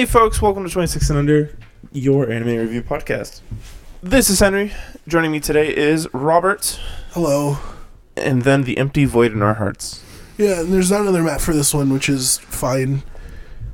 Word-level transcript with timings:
Hey, 0.00 0.06
folks, 0.06 0.40
welcome 0.40 0.64
to 0.64 0.70
26 0.70 1.10
and 1.10 1.18
Under, 1.18 1.58
your 1.92 2.30
anime 2.30 2.56
review 2.56 2.82
podcast. 2.82 3.42
This 4.02 4.30
is 4.30 4.40
Henry. 4.40 4.72
Joining 5.06 5.30
me 5.30 5.40
today 5.40 5.76
is 5.76 6.08
Robert, 6.14 6.80
Hello. 7.10 7.58
and 8.16 8.40
then 8.40 8.62
the 8.62 8.78
empty 8.78 9.04
void 9.04 9.32
in 9.32 9.42
our 9.42 9.52
hearts. 9.52 10.02
Yeah, 10.38 10.60
and 10.60 10.72
there's 10.72 10.90
not 10.90 11.02
another 11.02 11.22
map 11.22 11.42
for 11.42 11.52
this 11.52 11.74
one, 11.74 11.92
which 11.92 12.08
is 12.08 12.38
fine. 12.38 13.02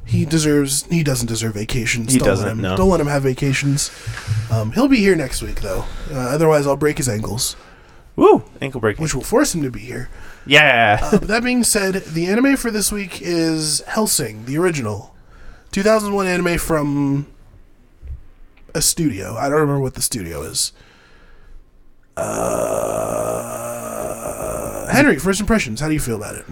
He 0.05 0.25
deserves. 0.25 0.83
He 0.87 1.05
doesn't 1.05 1.29
deserve 1.29 1.55
vacations. 1.55 2.13
He 2.13 2.19
Don't 2.19 2.27
let 2.27 2.33
doesn't, 2.35 2.49
him- 2.51 2.61
no. 2.61 2.77
Don't 2.77 2.89
let 2.91 2.99
him 3.01 3.07
have 3.07 3.23
vacations. 3.23 3.93
Um, 4.51 4.73
he'll 4.73 4.89
be 4.89 4.97
here 4.99 5.15
next 5.15 5.43
week, 5.43 5.61
though. 5.61 5.85
Uh, 6.11 6.17
otherwise, 6.19 6.67
I'll 6.67 6.77
break 6.77 6.97
his 6.97 7.09
ankles, 7.09 7.55
Woo! 8.17 8.43
Ankle 8.61 8.81
breaking. 8.81 9.01
which 9.01 9.15
will 9.15 9.23
force 9.23 9.55
him 9.55 9.63
to 9.63 9.71
be 9.71 9.79
here. 9.79 10.09
Yeah! 10.45 10.99
Uh, 11.01 11.19
but 11.21 11.29
that 11.29 11.45
being 11.45 11.63
said, 11.63 11.95
the 11.95 12.27
anime 12.27 12.57
for 12.57 12.73
this 12.73 12.91
week 12.91 13.21
is 13.23 13.81
Hellsing, 13.87 14.47
the 14.47 14.59
original, 14.59 15.13
2001 15.77 16.27
anime 16.27 16.57
from 16.57 17.27
a 18.75 18.81
studio. 18.81 19.35
I 19.35 19.51
don't 19.51 19.61
remember 19.61 19.81
what 19.81 19.93
the 19.93 20.01
studio 20.01 20.41
is. 20.41 20.73
Uh, 22.17 22.27
Henry, 24.87 25.19
first 25.19 25.39
impressions. 25.39 25.83
How 25.83 25.89
do 25.89 25.93
you 25.93 26.01
feel 26.01 26.17
about 26.17 26.37
it? 26.37 26.47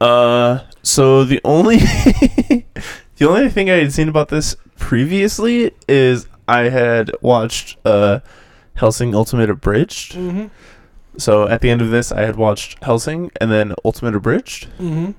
Uh, 0.00 0.64
so 0.82 1.22
the 1.22 1.40
only 1.44 1.76
the 3.16 3.28
only 3.28 3.48
thing 3.48 3.70
I 3.70 3.74
had 3.74 3.92
seen 3.92 4.08
about 4.08 4.26
this 4.26 4.56
previously 4.76 5.70
is 5.86 6.26
I 6.48 6.62
had 6.62 7.12
watched 7.20 7.78
uh 7.84 8.18
Hellsing 8.74 9.14
Ultimate 9.14 9.50
Abridged. 9.50 10.14
Mm-hmm. 10.14 10.46
So 11.16 11.46
at 11.46 11.60
the 11.60 11.70
end 11.70 11.80
of 11.80 11.90
this, 11.90 12.10
I 12.10 12.22
had 12.22 12.34
watched 12.34 12.82
Hellsing 12.82 13.30
and 13.40 13.52
then 13.52 13.72
Ultimate 13.84 14.16
Abridged. 14.16 14.66
Mm-hmm. 14.78 15.12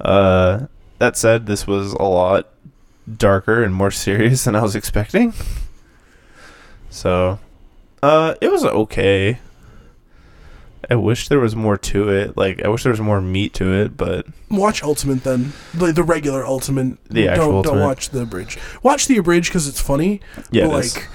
Uh, 0.00 0.66
that 0.98 1.16
said, 1.16 1.46
this 1.46 1.64
was 1.64 1.92
a 1.92 2.02
lot 2.02 2.48
darker 3.16 3.62
and 3.62 3.74
more 3.74 3.90
serious 3.90 4.44
than 4.44 4.54
I 4.54 4.62
was 4.62 4.74
expecting. 4.76 5.34
So, 6.90 7.38
uh, 8.02 8.34
it 8.40 8.50
was 8.50 8.64
okay. 8.64 9.38
I 10.90 10.96
wish 10.96 11.28
there 11.28 11.40
was 11.40 11.54
more 11.54 11.78
to 11.78 12.10
it. 12.10 12.36
Like, 12.36 12.62
I 12.64 12.68
wish 12.68 12.82
there 12.82 12.92
was 12.92 13.00
more 13.00 13.20
meat 13.20 13.54
to 13.54 13.72
it, 13.72 13.96
but 13.96 14.26
Watch 14.50 14.82
Ultimate 14.82 15.24
then, 15.24 15.52
the, 15.72 15.92
the 15.92 16.02
regular 16.02 16.44
Ultimate. 16.44 17.02
The 17.04 17.28
actual 17.28 17.46
don't, 17.46 17.54
Ultimate. 17.54 17.74
Don't 17.76 17.86
watch 17.86 18.10
the 18.10 18.22
abridged. 18.22 18.58
Watch 18.82 19.06
the 19.06 19.16
abridged 19.16 19.48
because 19.48 19.68
it's 19.68 19.80
funny. 19.80 20.20
yeah, 20.50 20.66
but 20.66 20.84
like, 20.84 21.08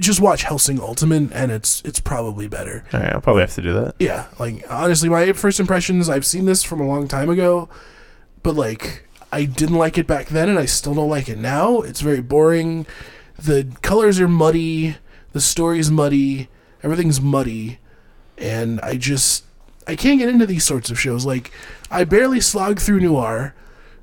just 0.00 0.20
watch 0.20 0.44
Hellsing 0.44 0.80
Ultimate, 0.80 1.30
and 1.32 1.52
it's 1.52 1.82
it's 1.82 2.00
probably 2.00 2.48
better. 2.48 2.84
All 2.92 3.00
right, 3.00 3.12
I'll 3.12 3.20
probably 3.20 3.42
have 3.42 3.54
to 3.54 3.62
do 3.62 3.74
that. 3.74 3.94
Yeah, 3.98 4.26
like 4.38 4.64
honestly, 4.70 5.08
my 5.08 5.32
first 5.32 5.60
impressions. 5.60 6.08
I've 6.08 6.26
seen 6.26 6.46
this 6.46 6.62
from 6.64 6.80
a 6.80 6.86
long 6.86 7.06
time 7.06 7.28
ago, 7.28 7.68
but 8.42 8.54
like 8.56 9.03
I 9.34 9.44
didn't 9.46 9.76
like 9.76 9.98
it 9.98 10.06
back 10.06 10.28
then, 10.28 10.48
and 10.48 10.58
I 10.58 10.66
still 10.66 10.94
don't 10.94 11.08
like 11.08 11.28
it 11.28 11.38
now. 11.38 11.80
It's 11.80 12.00
very 12.00 12.20
boring. 12.20 12.86
The 13.38 13.66
colors 13.82 14.20
are 14.20 14.28
muddy. 14.28 14.96
The 15.32 15.40
story's 15.40 15.90
muddy. 15.90 16.48
Everything's 16.82 17.20
muddy, 17.20 17.78
and 18.38 18.80
I 18.80 18.96
just 18.96 19.44
I 19.86 19.96
can't 19.96 20.18
get 20.18 20.28
into 20.28 20.46
these 20.46 20.64
sorts 20.64 20.90
of 20.90 21.00
shows. 21.00 21.24
Like 21.26 21.50
I 21.90 22.04
barely 22.04 22.40
slog 22.40 22.78
through 22.78 23.00
Noir. 23.00 23.54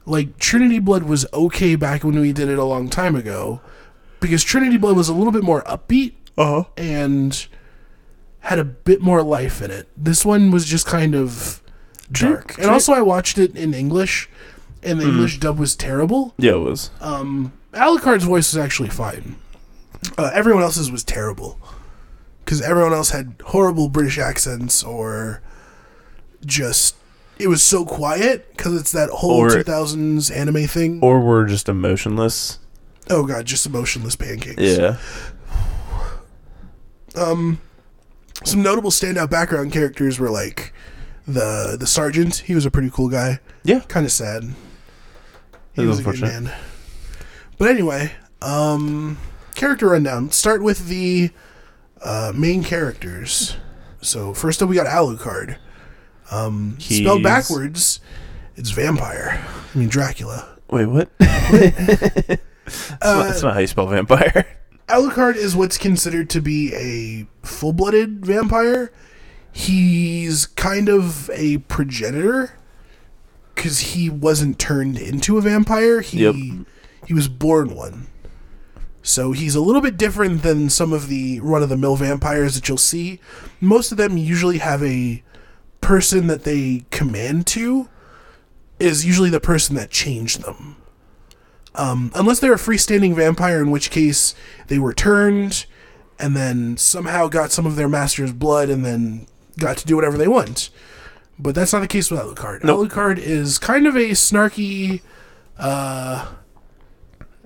Like 0.06 0.38
Trinity 0.40 0.80
Blood 0.80 1.04
was 1.04 1.26
okay 1.32 1.76
back 1.76 2.04
when 2.04 2.20
we 2.20 2.34
did 2.34 2.50
it 2.50 2.58
a 2.58 2.64
long 2.66 2.90
time 2.90 3.16
ago, 3.16 3.62
because 4.20 4.44
Trinity 4.44 4.78
Blood 4.78 4.98
was 4.98 5.10
a 5.10 5.14
little 5.14 5.32
bit 5.32 5.44
more 5.44 5.62
upbeat 5.64 6.14
Uh 6.38 6.46
huh. 6.46 6.64
and 6.76 7.46
had 8.40 8.58
a 8.58 8.64
bit 8.64 9.00
more 9.02 9.22
life 9.22 9.62
in 9.62 9.70
it. 9.70 9.88
This 9.96 10.26
one 10.26 10.50
was 10.50 10.66
just 10.66 10.88
kind 10.88 11.14
of 11.16 11.62
dark. 12.12 12.58
And 12.58 12.70
also, 12.72 12.92
I 12.94 13.02
watched 13.02 13.38
it 13.38 13.56
in 13.56 13.76
English, 13.76 14.28
and 14.84 15.00
the 15.00 15.06
English 15.08 15.40
dub 15.40 15.60
was 15.60 15.76
terrible. 15.76 16.34
Yeah, 16.38 16.54
it 16.54 16.60
was. 16.60 16.90
Um, 17.02 17.54
Alucard's 17.74 18.24
voice 18.24 18.54
was 18.54 18.58
actually 18.64 18.90
fine. 18.90 19.36
Uh, 20.18 20.32
everyone 20.34 20.64
else's 20.64 20.92
was 20.92 21.04
terrible 21.04 21.60
because 22.44 22.62
everyone 22.62 22.92
else 22.94 23.12
had 23.12 23.36
horrible 23.46 23.88
British 23.90 24.18
accents 24.18 24.84
or 24.84 25.42
just. 26.46 26.96
It 27.40 27.48
was 27.48 27.64
so 27.64 27.86
quiet 27.86 28.52
because 28.56 28.80
it's 28.80 28.92
that 28.92 29.10
whole 29.10 29.40
Or- 29.42 29.50
2000s 29.50 30.30
anime 30.36 30.68
thing. 30.68 31.00
Or 31.02 31.20
we're 31.20 31.46
just 31.48 31.68
emotionless. 31.70 32.60
oh 33.10 33.26
god, 33.26 33.46
just 33.46 33.66
emotionless 33.66 34.16
pancakes. 34.16 34.62
Yeah. 34.62 34.98
um 37.16 37.60
some 38.44 38.62
notable 38.64 38.90
standout 38.92 39.30
background 39.30 39.72
characters 39.72 40.20
were 40.20 40.30
like 40.30 40.74
the 41.28 41.76
the 41.80 41.86
sergeant 41.88 42.38
he 42.38 42.56
was 42.56 42.66
a 42.66 42.72
pretty 42.72 42.90
cool 42.90 43.10
guy 43.10 43.40
Yeah. 43.64 43.82
kind 43.82 44.06
of 44.06 44.12
sad 44.12 44.56
he 45.76 45.86
was 45.86 46.00
a 46.00 46.04
good 46.04 46.22
man. 46.22 46.52
But 47.58 47.70
anyway 47.70 48.12
um 48.42 49.18
character 49.56 49.90
rundown. 49.90 50.32
Start 50.32 50.64
with 50.64 50.88
the 50.88 51.32
uh, 52.04 52.34
main 52.36 52.64
characters. 52.64 53.58
So 54.02 54.34
first 54.34 54.62
up 54.62 54.70
we 54.70 54.76
got 54.76 54.88
alucard. 54.88 55.58
Um 56.32 56.78
spelled 56.80 57.24
backwards 57.24 58.00
it's 58.56 58.72
vampire. 58.72 59.44
I 59.74 59.78
mean 59.78 59.90
dracula. 59.90 60.48
Wait, 60.70 60.86
what? 60.86 61.10
that's, 61.20 62.30
not, 62.30 62.40
that's 63.02 63.44
not 63.44 63.54
how 63.54 63.60
you 63.60 63.68
spell 63.68 63.88
vampire. 63.88 64.46
Alucard 64.88 65.36
is 65.36 65.56
what's 65.56 65.78
considered 65.78 66.30
to 66.30 66.42
be 66.42 66.74
a 66.74 67.46
full 67.46 67.74
blooded 67.74 68.26
vampire. 68.26 68.92
He's 69.52 70.46
kind 70.46 70.90
of 70.90 71.30
a 71.32 71.58
progenitor 71.60 72.54
because 73.62 73.80
he 73.80 74.10
wasn't 74.10 74.58
turned 74.58 74.98
into 74.98 75.38
a 75.38 75.42
vampire. 75.42 76.02
He 76.02 76.24
Yep. 76.24 76.34
he 77.06 77.14
was 77.14 77.28
born 77.28 77.76
one. 77.76 78.08
So 79.04 79.34
he's 79.34 79.54
a 79.54 79.62
little 79.62 79.82
bit 79.82 79.98
different 79.98 80.42
than 80.42 80.68
some 80.68 80.92
of 80.92 81.10
the 81.10 81.40
run 81.42 81.62
of 81.62 81.70
the 81.70 81.78
mill 81.78 81.96
vampires 81.96 82.56
that 82.56 82.68
you'll 82.68 82.80
see. 82.80 83.20
Most 83.60 83.92
of 83.92 84.00
them 84.00 84.18
usually 84.18 84.58
have 84.58 84.82
a 84.82 85.22
person 85.80 86.26
that 86.26 86.44
they 86.44 86.86
command 86.90 87.46
to 87.48 87.88
is 88.80 89.06
usually 89.06 89.30
the 89.30 89.40
person 89.40 89.76
that 89.76 89.92
changed 89.92 90.42
them. 90.42 90.78
Um, 91.76 92.12
unless 92.16 92.40
they're 92.40 92.54
a 92.54 92.58
freestanding 92.58 93.14
vampire, 93.16 93.62
in 93.62 93.70
which 93.70 93.92
case 93.92 94.34
they 94.70 94.80
were 94.80 94.94
turned 94.94 95.68
and 96.18 96.36
then 96.36 96.78
somehow 96.78 97.28
got 97.28 97.52
some 97.52 97.68
of 97.68 97.76
their 97.76 97.90
master's 97.90 98.34
blood 98.34 98.70
and 98.70 98.84
then 98.84 99.28
got 99.60 99.78
to 99.78 99.86
do 99.86 99.96
whatever 99.96 100.18
they 100.18 100.28
want. 100.28 100.72
But 101.42 101.56
that's 101.56 101.74
not 101.74 101.80
the 101.80 101.88
case 101.88 102.12
with 102.12 102.20
Alucard. 102.20 102.64
Nope. 102.64 102.90
Alucard 102.90 103.18
is 103.18 103.58
kind 103.58 103.88
of 103.88 103.96
a 103.96 104.12
snarky 104.12 105.02
uh, 105.58 106.28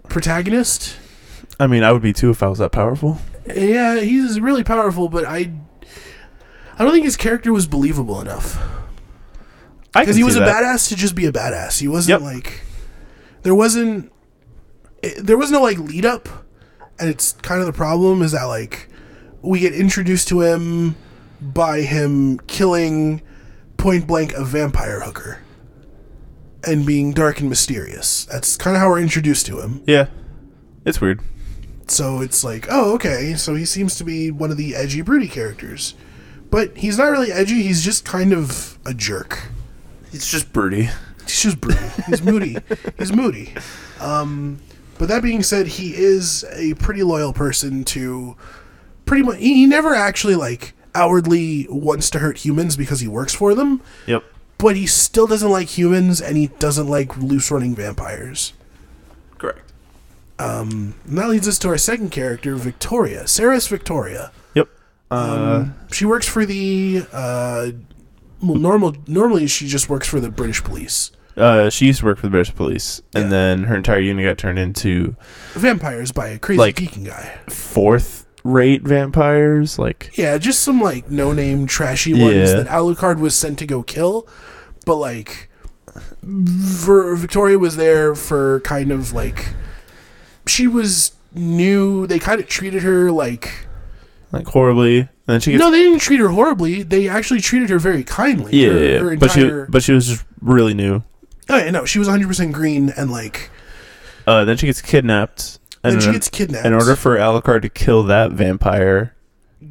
protagonist. 0.09 0.97
I 1.59 1.67
mean, 1.67 1.83
I 1.83 1.91
would 1.91 2.01
be 2.01 2.13
too 2.13 2.29
if 2.29 2.43
I 2.43 2.47
was 2.47 2.59
that 2.59 2.71
powerful. 2.71 3.19
Yeah, 3.47 3.99
he's 3.99 4.39
really 4.39 4.63
powerful, 4.63 5.07
but 5.07 5.23
I, 5.25 5.51
I 6.77 6.83
don't 6.83 6.91
think 6.91 7.05
his 7.05 7.15
character 7.15 7.53
was 7.53 7.67
believable 7.67 8.19
enough. 8.19 8.57
I 9.93 10.01
because 10.01 10.17
he 10.17 10.23
was 10.25 10.33
see 10.33 10.41
a 10.41 10.45
badass 10.45 10.89
to 10.89 10.95
just 10.95 11.15
be 11.15 11.25
a 11.25 11.31
badass. 11.31 11.79
He 11.79 11.87
wasn't 11.87 12.21
Yep. 12.21 12.33
like 12.33 12.61
there 13.43 13.55
wasn't 13.55 14.11
it, 15.01 15.25
there 15.25 15.37
was 15.37 15.51
no 15.51 15.61
like 15.61 15.77
lead 15.77 16.05
up, 16.05 16.27
and 16.99 17.07
it's 17.09 17.31
kind 17.31 17.61
of 17.61 17.67
the 17.67 17.71
problem 17.73 18.21
is 18.21 18.33
that 18.33 18.43
like 18.43 18.89
we 19.41 19.59
get 19.61 19.73
introduced 19.73 20.27
to 20.29 20.41
him 20.41 20.97
by 21.39 21.81
him 21.81 22.39
killing 22.39 23.21
point 23.85 24.07
blank 24.07 24.33
a 24.33 24.43
vampire 24.43 25.01
hooker 25.01 25.37
and 26.63 26.87
being 26.87 27.11
dark 27.13 27.39
and 27.39 27.47
mysterious. 27.47 28.25
That's 28.25 28.57
kind 28.57 28.75
of 28.75 28.81
how 28.81 28.89
we're 28.89 28.99
introduced 28.99 29.45
to 29.45 29.59
him. 29.59 29.83
Yeah. 29.85 30.07
It's 30.85 30.99
weird. 30.99 31.21
So 31.85 32.19
it's 32.19 32.43
like, 32.43 32.65
oh, 32.67 32.95
okay. 32.95 33.35
So 33.35 33.53
he 33.53 33.63
seems 33.63 33.95
to 33.97 34.03
be 34.03 34.31
one 34.31 34.49
of 34.49 34.57
the 34.57 34.75
edgy, 34.75 35.03
broody 35.03 35.27
characters. 35.27 35.93
But 36.49 36.75
he's 36.77 36.97
not 36.97 37.11
really 37.11 37.31
edgy, 37.31 37.61
he's 37.61 37.85
just 37.85 38.05
kind 38.05 38.33
of 38.33 38.79
a 38.87 38.93
jerk. 38.95 39.49
It's 40.11 40.31
just 40.31 40.51
broody. 40.51 40.89
He's 41.25 41.43
just 41.43 41.61
broody. 41.61 41.85
He's 42.07 42.23
moody. 42.23 42.57
He's 42.97 43.13
moody. 43.13 43.53
Um, 44.01 44.61
but 44.97 45.09
that 45.09 45.21
being 45.21 45.43
said, 45.43 45.67
he 45.67 45.93
is 45.95 46.43
a 46.53 46.73
pretty 46.73 47.03
loyal 47.03 47.33
person 47.33 47.83
to 47.85 48.35
pretty 49.05 49.21
much. 49.21 49.37
He 49.37 49.53
he 49.53 49.65
never 49.67 49.93
actually 49.93 50.35
like 50.35 50.73
outwardly 50.95 51.67
wants 51.69 52.09
to 52.11 52.19
hurt 52.19 52.39
humans 52.39 52.75
because 52.77 52.99
he 53.01 53.07
works 53.07 53.33
for 53.35 53.53
them, 53.53 53.81
Yep. 54.07 54.23
but 54.57 54.75
he 54.75 54.87
still 54.87 55.27
doesn't 55.27 55.49
like 55.51 55.77
humans 55.77 56.21
and 56.21 56.37
he 56.37 56.47
doesn't 56.59 56.87
like 56.87 57.15
loose 57.17 57.51
running 57.51 57.75
vampires. 57.75 58.53
Correct. 59.37 59.71
And 60.39 60.93
that 61.05 61.29
leads 61.29 61.47
us 61.47 61.59
to 61.59 61.69
our 61.69 61.77
second 61.77 62.11
character, 62.11 62.55
Victoria. 62.55 63.27
Seras 63.27 63.67
Victoria. 63.67 64.31
Yep. 64.53 64.67
Uh, 65.11 65.65
She 65.91 66.05
works 66.05 66.27
for 66.27 66.45
the. 66.45 67.05
Uh, 67.13 67.71
well, 68.41 68.55
normal. 68.57 68.95
Normally, 69.07 69.47
she 69.47 69.67
just 69.67 69.89
works 69.89 70.07
for 70.07 70.19
the 70.19 70.29
British 70.29 70.61
police. 70.63 71.11
uh, 71.37 71.69
she 71.69 71.85
used 71.87 71.99
to 71.99 72.05
work 72.05 72.17
for 72.17 72.27
the 72.27 72.31
British 72.31 72.53
police, 72.55 73.01
and 73.13 73.25
Yeah. 73.25 73.29
then 73.29 73.63
her 73.65 73.75
entire 73.75 73.99
unit 73.99 74.25
got 74.25 74.37
turned 74.37 74.57
into 74.59 75.15
Vampires 75.53 76.11
by 76.13 76.27
a 76.29 76.37
crazy 76.39 76.59
Like- 76.59 76.75
geeking 76.77 77.05
guy. 77.05 77.39
Fourth-rate 78.45 78.83
vampires. 78.83 79.79
Like, 79.79 80.11
Yeah, 80.15 80.37
just 80.37 80.61
some 80.61 80.81
like 80.81 81.09
no 81.09 81.33
name 81.33 81.67
trashy 81.67 82.13
ones 82.13 82.35
Yeah. 82.51 82.57
that 82.63 82.67
Alucard 82.67 83.19
was 83.19 83.35
sent 83.35 83.59
to 83.59 83.65
go 83.65 83.83
kill, 83.83 84.27
but 84.85 84.95
like 84.95 85.49
Ver- 86.23 87.15
Victoria 87.15 87.57
was 87.59 87.75
there 87.77 88.15
for 88.15 88.59
kind 88.61 88.91
of 88.91 89.13
like 89.13 89.47
she 90.47 90.67
was 90.67 91.13
new. 91.33 92.05
They 92.07 92.19
kind 92.19 92.39
of 92.39 92.47
treated 92.47 92.83
her 92.83 93.11
like 93.11 93.67
like 94.31 94.47
horribly. 94.47 94.99
And 94.99 95.09
then 95.33 95.39
she 95.39 95.51
gets 95.51 95.61
no, 95.63 95.71
they 95.71 95.81
didn't 95.81 95.99
treat 95.99 96.19
her 96.19 96.29
horribly. 96.29 96.83
They 96.83 97.07
actually 97.09 97.41
treated 97.41 97.69
her 97.69 97.79
very 97.79 98.03
kindly. 98.03 98.51
yeah, 98.55 98.69
her, 98.69 98.83
yeah, 98.83 98.99
her 98.99 99.13
yeah. 99.13 99.19
but 99.19 99.31
she 99.31 99.49
but 99.69 99.83
she 99.83 99.91
was 99.93 100.07
just 100.07 100.25
really 100.41 100.73
new. 100.73 101.03
oh 101.49 101.57
yeah, 101.57 101.71
no, 101.71 101.85
she 101.85 101.99
was 101.99 102.07
100 102.07 102.27
percent 102.27 102.53
green 102.53 102.89
and 102.97 103.09
like 103.11 103.49
Uh, 104.27 104.43
then 104.45 104.57
she 104.57 104.65
gets 104.67 104.81
kidnapped. 104.81 105.59
Then 105.93 105.99
she 106.01 106.07
in- 106.07 106.13
gets 106.13 106.29
kidnapped. 106.29 106.65
in 106.65 106.73
order 106.73 106.95
for 106.95 107.17
Alucard 107.17 107.61
to 107.63 107.69
kill 107.69 108.03
that 108.03 108.31
vampire, 108.31 109.15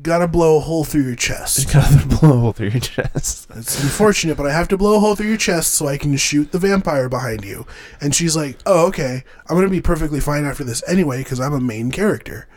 gotta 0.03 0.27
blow 0.29 0.57
a 0.57 0.61
hole 0.61 0.85
through 0.85 1.03
your 1.03 1.11
you 1.11 1.17
chest. 1.17 1.69
gotta 1.73 2.07
blow 2.07 2.33
a 2.33 2.39
hole 2.41 2.53
through 2.53 2.71
your 2.71 2.81
chest. 2.81 3.49
It's 3.55 3.83
unfortunate, 3.83 4.37
but 4.37 4.47
I 4.47 4.53
have 4.53 4.69
to 4.69 4.77
blow 4.77 4.97
a 4.97 5.01
hole 5.01 5.15
through 5.15 5.29
your 5.29 5.37
chest 5.37 5.75
so 5.75 5.87
I 5.87 5.99
can 5.99 6.17
shoot 6.17 6.53
the 6.53 6.59
vampire 6.59 7.09
behind 7.09 7.45
you. 7.45 7.67
And 8.01 8.15
she's 8.15 8.37
like, 8.37 8.59
"Oh, 8.67 8.87
okay. 8.89 9.25
I'm 9.49 9.57
gonna 9.57 9.69
be 9.69 9.81
perfectly 9.81 10.21
fine 10.21 10.45
after 10.45 10.65
this 10.65 10.83
anyway 10.89 11.19
because 11.19 11.41
I'm 11.41 11.53
a 11.55 11.61
main 11.61 11.91
character." 11.91 12.49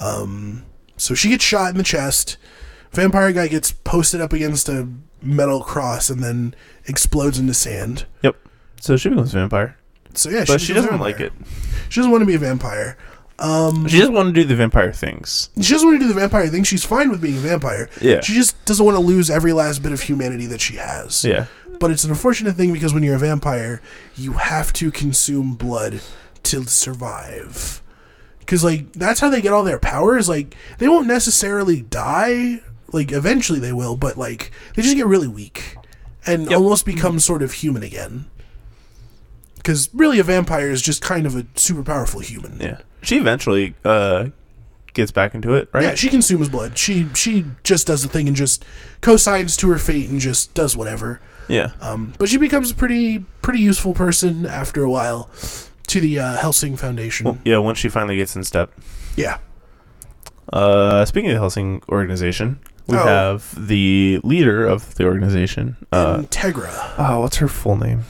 Um, 0.00 0.64
so 0.96 1.14
she 1.14 1.28
gets 1.30 1.44
shot 1.44 1.70
in 1.70 1.76
the 1.78 1.82
chest. 1.84 2.36
Vampire 2.92 3.32
guy 3.32 3.48
gets 3.48 3.72
posted 3.72 4.20
up 4.20 4.32
against 4.32 4.68
a 4.68 4.88
metal 5.22 5.62
cross 5.62 6.10
and 6.10 6.22
then 6.22 6.54
explodes 6.86 7.38
into 7.38 7.54
sand. 7.54 8.04
Yep. 8.22 8.36
So 8.80 8.96
she 8.96 9.08
becomes 9.08 9.34
a 9.34 9.38
vampire, 9.38 9.76
So 10.14 10.30
yeah, 10.30 10.44
but 10.46 10.60
she 10.60 10.72
a 10.72 10.74
doesn't 10.74 10.98
like 11.00 11.20
it. 11.20 11.32
She 11.88 12.00
doesn't 12.00 12.10
want 12.12 12.22
to 12.22 12.26
be 12.26 12.34
a 12.34 12.38
vampire. 12.38 12.96
Um, 13.38 13.88
She 13.88 13.98
doesn't 13.98 14.14
want 14.14 14.28
to 14.28 14.32
do 14.40 14.44
the 14.46 14.54
vampire 14.54 14.92
things. 14.92 15.48
she 15.60 15.72
doesn't 15.72 15.88
want 15.88 16.00
to 16.00 16.06
do 16.06 16.12
the 16.12 16.18
vampire 16.20 16.46
thing. 16.46 16.62
She's 16.62 16.84
fine 16.84 17.10
with 17.10 17.20
being 17.20 17.36
a 17.38 17.40
vampire. 17.40 17.88
Yeah. 18.00 18.20
She 18.20 18.34
just 18.34 18.62
doesn't 18.66 18.84
want 18.84 18.96
to 18.96 19.02
lose 19.02 19.30
every 19.30 19.52
last 19.52 19.82
bit 19.82 19.90
of 19.90 20.00
humanity 20.02 20.46
that 20.46 20.60
she 20.60 20.76
has. 20.76 21.24
Yeah. 21.24 21.46
But 21.80 21.90
it's 21.90 22.04
an 22.04 22.10
unfortunate 22.10 22.54
thing 22.54 22.72
because 22.72 22.94
when 22.94 23.02
you're 23.02 23.16
a 23.16 23.18
vampire, 23.18 23.80
you 24.16 24.34
have 24.34 24.72
to 24.74 24.92
consume 24.92 25.54
blood 25.54 26.00
to 26.44 26.64
survive. 26.66 27.82
Because, 28.38 28.62
like, 28.62 28.92
that's 28.92 29.18
how 29.20 29.30
they 29.30 29.40
get 29.40 29.52
all 29.52 29.64
their 29.64 29.78
powers. 29.78 30.28
Like, 30.28 30.54
they 30.78 30.88
won't 30.88 31.06
necessarily 31.06 31.80
die. 31.82 32.60
Like, 32.92 33.10
eventually 33.10 33.58
they 33.58 33.72
will, 33.72 33.96
but, 33.96 34.16
like, 34.18 34.52
they 34.76 34.82
just 34.82 34.94
get 34.96 35.06
really 35.06 35.28
weak 35.28 35.76
and 36.26 36.42
Yep. 36.50 36.58
almost 36.60 36.84
become 36.86 37.18
sort 37.18 37.42
of 37.42 37.52
human 37.54 37.82
again. 37.82 38.26
Because, 39.62 39.88
really, 39.94 40.18
a 40.18 40.24
vampire 40.24 40.70
is 40.70 40.82
just 40.82 41.02
kind 41.02 41.24
of 41.24 41.36
a 41.36 41.46
super 41.54 41.82
powerful 41.84 42.20
human. 42.20 42.58
Yeah. 42.60 42.80
She 43.02 43.16
eventually 43.18 43.74
uh 43.84 44.28
gets 44.94 45.10
back 45.10 45.34
into 45.34 45.54
it, 45.54 45.68
right? 45.72 45.84
Yeah, 45.84 45.94
she 45.94 46.08
consumes 46.08 46.48
blood. 46.48 46.76
She 46.76 47.06
she 47.14 47.44
just 47.64 47.86
does 47.86 48.02
the 48.02 48.08
thing 48.08 48.26
and 48.28 48.36
just 48.36 48.64
co-signs 49.00 49.56
to 49.58 49.70
her 49.70 49.78
fate 49.78 50.10
and 50.10 50.20
just 50.20 50.52
does 50.54 50.76
whatever. 50.76 51.20
yeah. 51.48 51.70
Um, 51.80 52.12
but 52.18 52.28
she 52.28 52.36
becomes 52.38 52.70
a 52.70 52.74
pretty 52.74 53.20
pretty 53.40 53.60
useful 53.60 53.94
person 53.94 54.44
after 54.46 54.82
a 54.84 54.90
while 54.90 55.30
to 55.88 56.00
the 56.00 56.18
uh, 56.18 56.36
Hellsing 56.36 56.76
Foundation. 56.76 57.40
Yeah, 57.44 57.58
once 57.58 57.78
she 57.78 57.88
finally 57.88 58.16
gets 58.16 58.36
in 58.36 58.44
step. 58.44 58.70
Yeah, 59.16 59.38
Uh, 60.52 61.04
speaking 61.04 61.30
of 61.30 61.34
the 61.34 61.40
Hellsing 61.40 61.82
organization, 61.88 62.58
we 62.86 62.96
Oh. 62.98 63.04
have 63.06 63.66
the 63.68 64.20
leader 64.22 64.66
of 64.66 64.94
the 64.96 65.04
organization. 65.04 65.76
Uh, 65.92 66.18
Integra, 66.18 66.94
oh, 66.98 67.20
what's 67.20 67.36
her 67.36 67.48
full 67.48 67.76
name? 67.76 68.04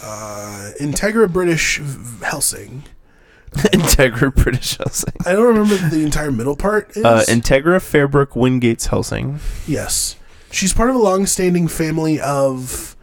Uh, 0.00 0.70
Integra 0.80 1.30
British 1.32 1.78
Hellsing. 2.22 2.82
Integra 3.52 4.34
British 4.34 4.76
Hellsing. 4.78 5.14
I 5.26 5.32
don't 5.32 5.46
remember 5.46 5.76
the 5.88 6.02
entire 6.04 6.30
middle 6.30 6.56
part. 6.56 6.96
Is. 6.96 7.04
Uh, 7.04 7.24
Integra 7.28 7.80
Fairbrook 7.80 8.28
Wingates 8.32 8.88
Hellsing. 8.88 9.38
yes, 9.66 10.16
she's 10.50 10.72
part 10.72 10.90
of 10.90 10.96
a 10.96 10.98
long-standing 10.98 11.68
family 11.68 12.20
of 12.20 12.94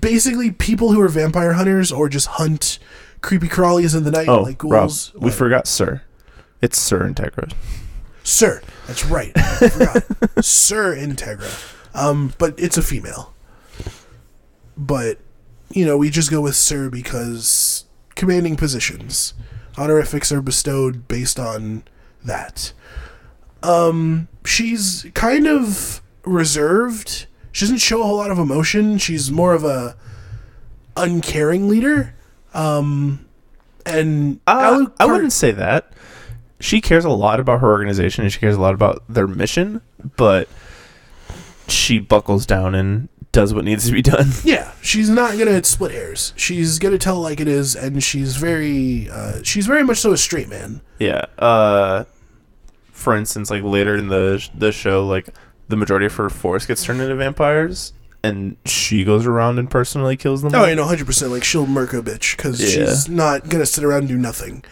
basically 0.00 0.50
people 0.50 0.92
who 0.92 1.00
are 1.00 1.08
vampire 1.08 1.54
hunters 1.54 1.90
or 1.92 2.08
just 2.08 2.26
hunt 2.26 2.78
creepy 3.20 3.48
crawlies 3.48 3.96
in 3.96 4.04
the 4.04 4.10
night 4.10 4.28
Oh, 4.28 4.42
like 4.42 4.62
Rob, 4.62 4.70
ghouls. 4.88 5.12
we 5.14 5.30
forgot 5.30 5.66
Sir. 5.66 6.02
It's 6.60 6.78
Sir 6.80 7.00
Integra. 7.08 7.52
Sir. 8.24 8.60
That's 8.86 9.04
right. 9.06 9.32
I 9.36 9.68
forgot. 9.68 10.04
Sir 10.44 10.94
Integra. 10.96 11.74
Um, 11.94 12.32
but 12.38 12.54
it's 12.58 12.76
a 12.76 12.82
female. 12.82 13.32
But, 14.76 15.18
you 15.70 15.84
know, 15.84 15.96
we 15.96 16.10
just 16.10 16.30
go 16.30 16.40
with 16.40 16.56
Sir 16.56 16.88
because 16.90 17.84
commanding 18.14 18.56
positions. 18.56 19.34
Honorifics 19.76 20.32
are 20.32 20.42
bestowed 20.42 21.06
based 21.08 21.38
on 21.38 21.84
that. 22.24 22.72
Um, 23.62 24.28
she's 24.44 25.06
kind 25.14 25.46
of 25.46 26.02
reserved. 26.24 27.26
She 27.52 27.64
doesn't 27.64 27.78
show 27.78 28.00
a 28.02 28.04
whole 28.04 28.16
lot 28.16 28.30
of 28.30 28.38
emotion. 28.38 28.98
She's 28.98 29.30
more 29.30 29.54
of 29.54 29.64
a 29.64 29.96
uncaring 30.96 31.68
leader. 31.68 32.14
Um, 32.54 33.26
and 33.86 34.40
Uh, 34.46 34.86
I 34.98 35.06
wouldn't 35.06 35.32
say 35.32 35.52
that. 35.52 35.92
She 36.60 36.80
cares 36.80 37.04
a 37.04 37.10
lot 37.10 37.38
about 37.38 37.60
her 37.60 37.68
organization 37.68 38.24
and 38.24 38.32
she 38.32 38.40
cares 38.40 38.56
a 38.56 38.60
lot 38.60 38.74
about 38.74 39.02
their 39.08 39.28
mission, 39.28 39.80
but 40.16 40.48
she 41.68 42.00
buckles 42.00 42.46
down 42.46 42.74
and 42.74 43.08
does 43.32 43.52
what 43.52 43.64
needs 43.64 43.86
to 43.86 43.92
be 43.92 44.02
done. 44.02 44.28
Yeah, 44.44 44.72
she's 44.82 45.08
not 45.10 45.36
gonna 45.38 45.62
split 45.64 45.92
hairs. 45.92 46.32
She's 46.36 46.78
gonna 46.78 46.98
tell 46.98 47.20
like 47.20 47.40
it 47.40 47.48
is, 47.48 47.76
and 47.76 48.02
she's 48.02 48.36
very, 48.36 49.08
uh, 49.10 49.42
she's 49.42 49.66
very 49.66 49.82
much 49.84 49.98
so 49.98 50.12
a 50.12 50.16
straight 50.16 50.48
man. 50.48 50.80
Yeah. 50.98 51.26
Uh, 51.38 52.04
for 52.92 53.14
instance, 53.16 53.50
like 53.50 53.62
later 53.62 53.96
in 53.96 54.08
the 54.08 54.46
the 54.56 54.72
show, 54.72 55.06
like 55.06 55.28
the 55.68 55.76
majority 55.76 56.06
of 56.06 56.14
her 56.16 56.30
force 56.30 56.66
gets 56.66 56.82
turned 56.84 57.00
into 57.00 57.14
vampires, 57.14 57.92
and 58.24 58.56
she 58.64 59.04
goes 59.04 59.26
around 59.26 59.58
and 59.58 59.70
personally 59.70 60.16
kills 60.16 60.42
them. 60.42 60.54
Oh, 60.54 60.64
you 60.66 60.74
know, 60.74 60.84
hundred 60.84 61.06
percent. 61.06 61.30
Like 61.30 61.44
she'll 61.44 61.66
murk 61.66 61.92
a 61.92 62.02
bitch 62.02 62.36
because 62.36 62.60
Yeah. 62.60 62.86
she's 62.86 63.08
not 63.08 63.48
gonna 63.48 63.66
sit 63.66 63.84
around 63.84 64.00
and 64.00 64.08
do 64.08 64.16
nothing. 64.18 64.64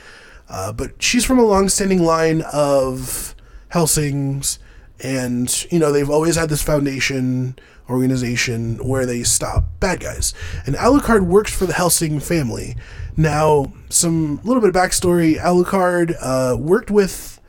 Uh, 0.48 0.72
but 0.72 1.02
she's 1.02 1.24
from 1.24 1.38
a 1.40 1.44
long-standing 1.44 2.02
line 2.02 2.40
of 2.52 3.34
Hellsings, 3.72 4.58
and 5.02 5.66
you 5.70 5.78
know 5.78 5.92
they've 5.92 6.08
always 6.10 6.36
had 6.36 6.48
this 6.48 6.62
foundation 6.62 7.56
organization 7.88 8.76
where 8.86 9.06
they 9.06 9.22
stop 9.22 9.64
bad 9.80 10.00
guys. 10.00 10.34
And 10.66 10.74
Alucard 10.76 11.26
works 11.26 11.54
for 11.54 11.66
the 11.66 11.72
Hellsing 11.72 12.20
family. 12.20 12.76
Now, 13.16 13.72
some 13.88 14.40
little 14.44 14.60
bit 14.60 14.70
of 14.70 14.74
backstory: 14.74 15.38
Alucard 15.38 16.16
uh, 16.20 16.56
worked 16.58 16.90
with 16.90 17.40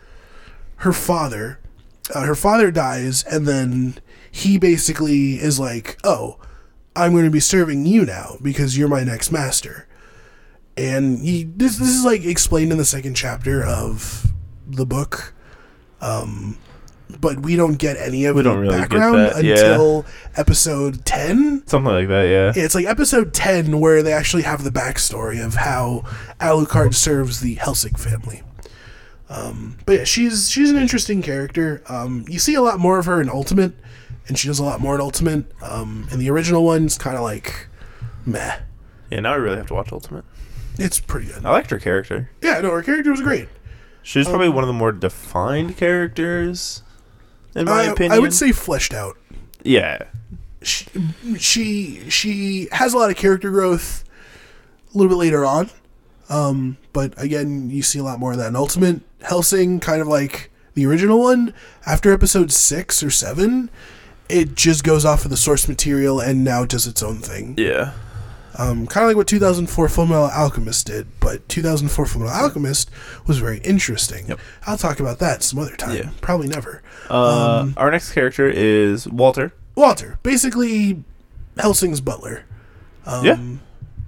her 0.77 0.93
father. 0.93 1.59
Uh, 2.13 2.23
her 2.23 2.35
father 2.35 2.71
dies, 2.71 3.23
and 3.23 3.45
then 3.45 3.99
he 4.31 4.57
basically 4.57 5.33
is 5.33 5.59
like, 5.59 5.97
"Oh, 6.03 6.39
I'm 6.95 7.11
going 7.11 7.25
to 7.25 7.31
be 7.31 7.39
serving 7.39 7.85
you 7.85 8.05
now 8.05 8.37
because 8.41 8.77
you're 8.77 8.87
my 8.87 9.03
next 9.03 9.31
master." 9.31 9.87
And 10.77 11.19
he 11.19 11.43
this 11.43 11.77
this 11.77 11.89
is 11.89 12.05
like 12.05 12.23
explained 12.23 12.71
in 12.71 12.77
the 12.77 12.85
second 12.85 13.15
chapter 13.15 13.63
of 13.63 14.31
the 14.67 14.85
book. 14.85 15.33
Um 15.99 16.59
but 17.19 17.39
we 17.41 17.55
don't 17.55 17.75
get 17.75 17.97
any 17.97 18.25
of 18.25 18.35
We 18.35 18.41
the 18.43 18.55
really 18.57 18.77
background 18.77 19.15
that, 19.15 19.43
yeah. 19.43 19.53
until 19.55 20.05
episode 20.35 21.05
10. 21.05 21.63
something 21.67 21.91
like 21.93 22.07
that. 22.09 22.23
Yeah. 22.23 22.51
It's 22.63 22.75
like 22.75 22.85
episode 22.85 23.33
10 23.33 23.79
where 23.79 24.03
they 24.03 24.13
actually 24.13 24.43
have 24.43 24.63
the 24.63 24.69
backstory 24.71 25.43
of 25.43 25.55
how 25.55 26.03
Alucard 26.39 26.93
serves 26.93 27.39
the 27.39 27.55
Hellsing 27.55 27.95
family. 27.97 28.43
Um, 29.29 29.77
but 29.85 29.91
yeah, 29.99 30.03
she's 30.05 30.49
she's 30.49 30.69
an 30.71 30.77
interesting 30.77 31.21
character. 31.21 31.81
Um, 31.87 32.23
you 32.29 32.39
see 32.39 32.53
a 32.55 32.61
lot 32.61 32.79
more 32.79 32.97
of 32.97 33.05
her 33.07 33.19
in 33.21 33.29
Ultimate, 33.29 33.73
and 34.27 34.37
she 34.39 34.47
does 34.47 34.59
a 34.59 34.63
lot 34.63 34.79
more 34.79 34.95
in 34.95 35.01
Ultimate. 35.01 35.45
Um, 35.61 36.07
in 36.11 36.19
the 36.19 36.29
original 36.29 36.63
one's 36.63 36.97
kind 36.97 37.17
of 37.17 37.23
like 37.23 37.67
meh. 38.25 38.57
Yeah. 39.11 39.19
Now 39.19 39.33
I 39.33 39.35
really 39.35 39.57
have 39.57 39.67
to 39.67 39.73
watch 39.73 39.91
Ultimate. 39.91 40.23
It's 40.79 40.99
pretty 40.99 41.27
good. 41.27 41.45
I 41.45 41.51
liked 41.51 41.71
her 41.71 41.79
character. 41.79 42.29
Yeah, 42.41 42.61
no, 42.61 42.71
her 42.71 42.83
character 42.83 43.11
was 43.11 43.19
great. 43.21 43.49
She's 44.01 44.27
Um, 44.27 44.31
probably 44.31 44.49
one 44.49 44.63
of 44.63 44.67
the 44.67 44.73
more 44.73 44.91
defined 44.93 45.75
characters, 45.75 46.83
in 47.57 47.65
my 47.65 47.81
I, 47.81 47.83
opinion. 47.83 48.11
I 48.13 48.19
would 48.19 48.33
say 48.33 48.51
fleshed 48.51 48.93
out. 48.93 49.17
Yeah. 49.63 50.03
She, 50.61 50.85
she 51.37 52.09
she 52.09 52.67
has 52.71 52.93
a 52.93 52.97
lot 52.97 53.09
of 53.09 53.15
character 53.15 53.51
growth 53.51 54.03
a 54.93 54.97
little 54.97 55.09
bit 55.09 55.17
later 55.17 55.45
on. 55.45 55.69
Um, 56.29 56.77
but 56.93 57.13
again, 57.21 57.69
you 57.69 57.81
see 57.81 57.99
a 57.99 58.03
lot 58.03 58.19
more 58.19 58.31
of 58.31 58.37
that 58.37 58.47
in 58.47 58.55
Ultimate. 58.55 59.01
Hellsing, 59.21 59.79
kind 59.79 60.01
of 60.01 60.07
like 60.07 60.51
the 60.73 60.85
original 60.85 61.19
one, 61.19 61.53
after 61.85 62.11
episode 62.11 62.51
six 62.51 63.01
or 63.01 63.09
seven, 63.09 63.69
it 64.29 64.55
just 64.55 64.83
goes 64.83 65.05
off 65.05 65.25
of 65.25 65.31
the 65.31 65.37
source 65.37 65.67
material 65.67 66.19
and 66.19 66.43
now 66.43 66.65
does 66.65 66.85
its 66.85 67.01
own 67.01 67.17
thing. 67.17 67.55
Yeah. 67.57 67.93
Um, 68.59 68.87
kind 68.87 69.03
of 69.03 69.09
like 69.09 69.17
what 69.17 69.27
2004 69.27 69.87
Fullmetal 69.87 70.31
Alchemist 70.31 70.87
did, 70.87 71.07
but 71.19 71.47
2004 71.47 72.05
Fullmetal 72.05 72.29
Alchemist 72.31 72.89
was 73.27 73.37
very 73.37 73.59
interesting. 73.59 74.27
Yep. 74.27 74.39
I'll 74.65 74.77
talk 74.77 74.99
about 74.99 75.19
that 75.19 75.43
some 75.43 75.59
other 75.59 75.75
time. 75.75 75.95
Yeah. 75.95 76.09
Probably 76.21 76.47
never. 76.47 76.81
Uh, 77.09 77.59
Um, 77.61 77.73
our 77.77 77.91
next 77.91 78.13
character 78.13 78.49
is 78.49 79.07
Walter. 79.07 79.53
Walter, 79.75 80.17
basically 80.23 81.03
Hellsing's 81.57 82.01
butler. 82.01 82.45
Um, 83.05 83.25
Yeah. 83.25 83.37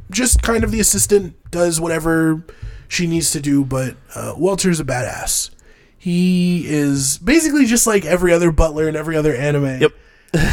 Just 0.09 0.41
kind 0.41 0.63
of 0.63 0.71
the 0.71 0.79
assistant, 0.79 1.35
does 1.51 1.79
whatever 1.79 2.43
she 2.87 3.05
needs 3.05 3.29
to 3.31 3.39
do, 3.39 3.63
but 3.63 3.95
uh, 4.15 4.33
Walter's 4.35 4.79
a 4.79 4.83
badass. 4.83 5.51
He 5.95 6.65
is 6.67 7.19
basically 7.19 7.65
just 7.67 7.85
like 7.85 8.03
every 8.05 8.33
other 8.33 8.51
butler 8.51 8.89
in 8.89 8.95
every 8.95 9.15
other 9.15 9.35
anime. 9.35 9.79
Yep. 9.81 9.91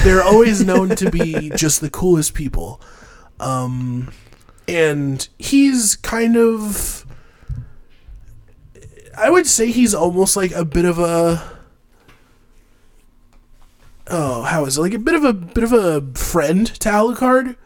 They're 0.05 0.23
always 0.23 0.63
known 0.65 0.91
to 0.97 1.11
be 1.11 1.51
just 1.57 1.81
the 1.81 1.89
coolest 1.89 2.35
people. 2.35 2.81
Um, 3.41 4.13
and 4.69 5.27
he's 5.39 5.95
kind 5.97 6.37
of 6.37 7.05
I 9.19 9.31
would 9.31 9.47
say 9.47 9.71
he's 9.71 9.95
almost 9.95 10.37
like 10.37 10.53
a 10.53 10.65
bit 10.65 10.85
of 10.85 10.99
a. 10.99 11.57
Oh, 14.09 14.43
how 14.43 14.65
is 14.67 14.79
it? 14.79 14.81
Like 14.81 14.95
a 14.95 14.99
bit 14.99 15.15
of 15.15 15.25
a 15.25 15.33
bit 15.33 15.65
of 15.65 15.73
a 15.73 16.01
friend 16.17 16.67
to 16.67 16.89
Alucard, 16.89 17.57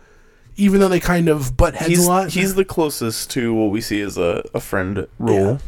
even 0.57 0.81
though 0.81 0.89
they 0.89 1.00
kind 1.00 1.29
of 1.29 1.57
butt 1.57 1.75
heads 1.75 1.89
He's 1.91 2.07
a 2.07 2.09
lot. 2.09 2.31
he's 2.31 2.55
the 2.55 2.65
closest 2.65 3.31
to 3.33 3.53
what 3.53 3.71
we 3.71 3.81
see 3.81 4.00
as 4.00 4.17
a, 4.17 4.43
a 4.55 4.61
friend 4.61 5.07
role. 5.19 5.59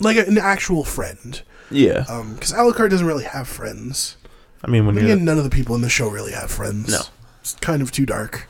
like 0.00 0.16
an 0.16 0.38
actual 0.38 0.84
friend, 0.84 1.42
Yeah. 1.70 2.00
because 2.34 2.52
Alucard 2.52 2.90
doesn't 2.90 3.06
really 3.06 3.24
have 3.24 3.46
friends. 3.46 4.16
I 4.62 4.70
mean, 4.70 4.86
when 4.86 4.96
Again, 4.96 5.24
none 5.26 5.36
of 5.36 5.44
the 5.44 5.50
people 5.50 5.74
in 5.74 5.82
the 5.82 5.90
show 5.90 6.08
really 6.08 6.32
have 6.32 6.50
friends. 6.50 6.88
No. 6.90 7.00
It's 7.42 7.54
kind 7.56 7.82
of 7.82 7.92
too 7.92 8.06
dark. 8.06 8.48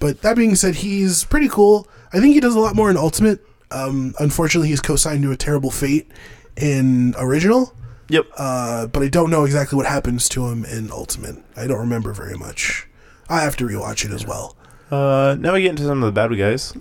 But 0.00 0.22
that 0.22 0.36
being 0.36 0.54
said, 0.54 0.76
he's 0.76 1.24
pretty 1.24 1.48
cool. 1.48 1.86
I 2.12 2.20
think 2.20 2.34
he 2.34 2.40
does 2.40 2.54
a 2.54 2.60
lot 2.60 2.74
more 2.76 2.90
in 2.90 2.96
Ultimate. 2.96 3.40
Um, 3.70 4.14
unfortunately, 4.20 4.68
he's 4.68 4.80
co-signed 4.80 5.22
to 5.24 5.32
a 5.32 5.36
terrible 5.36 5.70
fate 5.70 6.10
in 6.56 7.14
Original. 7.18 7.74
Yep. 8.08 8.26
Uh, 8.36 8.86
but 8.86 9.02
I 9.02 9.08
don't 9.08 9.30
know 9.30 9.44
exactly 9.44 9.76
what 9.76 9.86
happens 9.86 10.28
to 10.30 10.46
him 10.46 10.64
in 10.64 10.90
Ultimate. 10.92 11.36
I 11.56 11.66
don't 11.66 11.80
remember 11.80 12.12
very 12.12 12.36
much. 12.38 12.86
I 13.28 13.40
have 13.40 13.56
to 13.56 13.64
rewatch 13.66 14.04
it 14.04 14.12
as 14.12 14.24
well. 14.26 14.56
Uh, 14.90 15.36
now 15.40 15.52
we 15.54 15.62
get 15.62 15.70
into 15.70 15.82
some 15.82 16.02
of 16.02 16.06
the 16.06 16.12
bad 16.12 16.36
guys. 16.38 16.72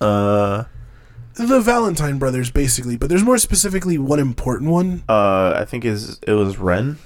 Uh, 0.00 0.64
The 1.34 1.60
Valentine 1.60 2.18
brothers, 2.18 2.50
basically, 2.50 2.96
but 2.98 3.08
there's 3.08 3.22
more 3.22 3.38
specifically 3.38 3.96
one 3.96 4.18
important 4.18 4.70
one. 4.70 5.02
uh, 5.08 5.54
I 5.56 5.64
think 5.64 5.84
is 5.86 6.18
it 6.26 6.32
was 6.32 6.58
Ren, 6.58 6.98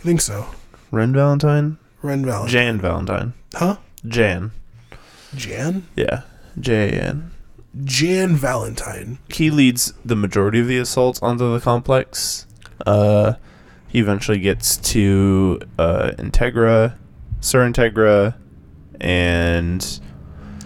I 0.00 0.02
think 0.02 0.20
so. 0.20 0.46
Ren 0.90 1.12
Valentine, 1.12 1.78
Ren 2.02 2.24
Valentine. 2.24 2.48
Jan 2.50 2.80
Valentine, 2.80 3.34
huh? 3.54 3.76
Jan. 4.06 4.52
Jan? 5.34 5.86
Yeah, 5.96 6.22
J 6.58 6.96
A 6.96 7.02
N. 7.02 7.30
Jan 7.84 8.34
Valentine. 8.34 9.18
He 9.28 9.50
leads 9.50 9.92
the 10.04 10.16
majority 10.16 10.60
of 10.60 10.66
the 10.66 10.78
assaults 10.78 11.20
onto 11.22 11.52
the 11.52 11.60
complex. 11.60 12.46
Uh, 12.86 13.34
he 13.88 13.98
eventually 13.98 14.38
gets 14.38 14.76
to 14.76 15.60
uh, 15.78 16.12
Integra, 16.18 16.96
Sir 17.40 17.70
Integra, 17.70 18.34
and 19.00 20.00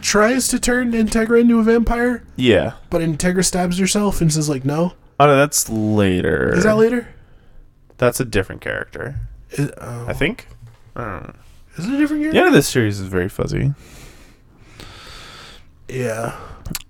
Tries 0.02 0.48
to 0.48 0.58
turn 0.58 0.92
Integra 0.92 1.40
into 1.40 1.60
a 1.60 1.62
vampire, 1.62 2.24
yeah. 2.34 2.74
but 2.90 3.02
Integra 3.02 3.44
stabs 3.44 3.78
herself 3.78 4.20
and 4.20 4.32
says, 4.32 4.48
like, 4.48 4.64
no. 4.64 4.94
Oh 5.20 5.26
no, 5.26 5.36
that's 5.36 5.70
later. 5.70 6.52
Is 6.54 6.64
that 6.64 6.76
later? 6.76 7.08
That's 7.98 8.18
a 8.18 8.24
different 8.24 8.60
character, 8.60 9.20
Is, 9.50 9.70
oh. 9.80 10.06
I 10.08 10.12
think. 10.12 10.48
I 10.96 11.04
don't 11.04 11.22
know. 11.22 11.34
Is 11.76 11.86
it 11.86 11.94
a 11.94 11.96
different 11.98 12.22
The 12.22 12.30
character? 12.30 12.38
end 12.38 12.46
of 12.48 12.52
this 12.54 12.68
series 12.68 13.00
is 13.00 13.06
very 13.08 13.28
fuzzy. 13.28 13.74
Yeah. 15.88 16.38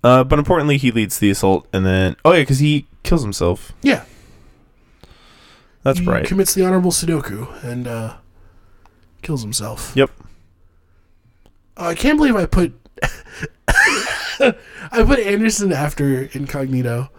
Uh, 0.03 0.23
but 0.23 0.39
importantly, 0.39 0.77
he 0.77 0.91
leads 0.91 1.19
the 1.19 1.29
assault, 1.29 1.67
and 1.73 1.85
then 1.85 2.15
oh 2.23 2.31
yeah, 2.33 2.41
because 2.41 2.59
he 2.59 2.87
kills 3.03 3.21
himself. 3.23 3.73
Yeah. 3.81 4.05
That's 5.83 5.99
he 5.99 6.05
right. 6.05 6.25
commits 6.25 6.53
the 6.53 6.65
honorable 6.65 6.91
Sudoku 6.91 7.61
and 7.63 7.87
uh, 7.87 8.15
kills 9.21 9.41
himself. 9.41 9.91
Yep. 9.95 10.09
Uh, 11.75 11.87
I 11.87 11.95
can't 11.95 12.17
believe 12.17 12.35
I 12.35 12.45
put 12.45 12.73
I 14.39 14.53
put 15.05 15.19
Anderson 15.19 15.73
after 15.73 16.29
Incognito. 16.33 17.09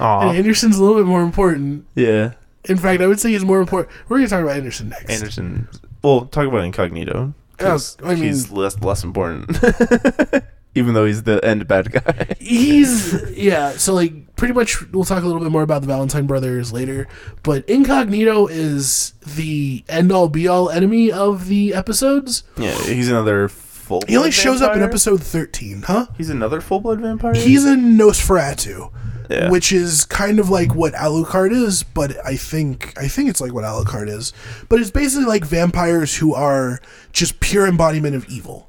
Aw. 0.00 0.28
And 0.28 0.38
Anderson's 0.38 0.78
a 0.78 0.82
little 0.82 0.96
bit 0.96 1.06
more 1.06 1.22
important. 1.22 1.86
Yeah. 1.94 2.32
In 2.64 2.76
fact, 2.78 3.00
I 3.02 3.06
would 3.06 3.20
say 3.20 3.30
he's 3.30 3.44
more 3.44 3.60
important. 3.60 3.94
We're 4.08 4.16
going 4.18 4.26
to 4.28 4.30
talk 4.34 4.42
about 4.42 4.56
Anderson 4.56 4.88
next. 4.88 5.10
Anderson. 5.10 5.68
Well, 6.02 6.26
talk 6.26 6.46
about 6.46 6.64
Incognito. 6.64 7.34
'cause 7.58 7.96
I 8.04 8.14
mean- 8.14 8.22
he's 8.24 8.50
less 8.50 8.78
less 8.80 9.02
important. 9.04 9.56
Even 10.74 10.92
though 10.92 11.06
he's 11.06 11.22
the 11.22 11.42
end 11.42 11.66
bad 11.66 11.90
guy. 11.90 12.34
He's 12.38 13.14
yeah. 13.30 13.70
So 13.70 13.94
like, 13.94 14.36
pretty 14.36 14.52
much, 14.52 14.86
we'll 14.92 15.04
talk 15.06 15.22
a 15.22 15.26
little 15.26 15.40
bit 15.40 15.50
more 15.50 15.62
about 15.62 15.80
the 15.80 15.86
Valentine 15.88 16.26
brothers 16.26 16.70
later. 16.70 17.08
But 17.42 17.66
Incognito 17.66 18.46
is 18.46 19.14
the 19.24 19.82
end 19.88 20.12
all 20.12 20.28
be 20.28 20.46
all 20.46 20.68
enemy 20.68 21.10
of 21.10 21.46
the 21.48 21.72
episodes. 21.72 22.42
Yeah, 22.58 22.76
he's 22.82 23.08
another 23.08 23.48
full. 23.48 24.02
He 24.06 24.18
only 24.18 24.30
shows 24.30 24.60
up 24.60 24.76
in 24.76 24.82
episode 24.82 25.22
thirteen, 25.22 25.80
huh? 25.86 26.08
He's 26.18 26.28
another 26.28 26.60
full 26.60 26.80
blood 26.80 27.00
vampire. 27.00 27.32
He's 27.34 27.64
a 27.64 27.74
Nosferatu, 27.74 28.92
Yeah. 29.28 29.50
which 29.50 29.72
is 29.72 30.04
kind 30.04 30.38
of 30.38 30.50
like 30.50 30.74
what 30.74 30.94
Alucard 30.94 31.52
is, 31.52 31.82
but 31.82 32.16
I 32.24 32.36
think 32.36 32.92
I 32.98 33.08
think 33.08 33.28
it's 33.28 33.40
like 33.40 33.52
what 33.52 33.64
Alucard 33.64 34.08
is. 34.08 34.32
But 34.68 34.80
it's 34.80 34.90
basically 34.90 35.26
like 35.26 35.44
vampires 35.44 36.16
who 36.16 36.34
are 36.34 36.80
just 37.12 37.40
pure 37.40 37.66
embodiment 37.66 38.14
of 38.14 38.28
evil. 38.28 38.68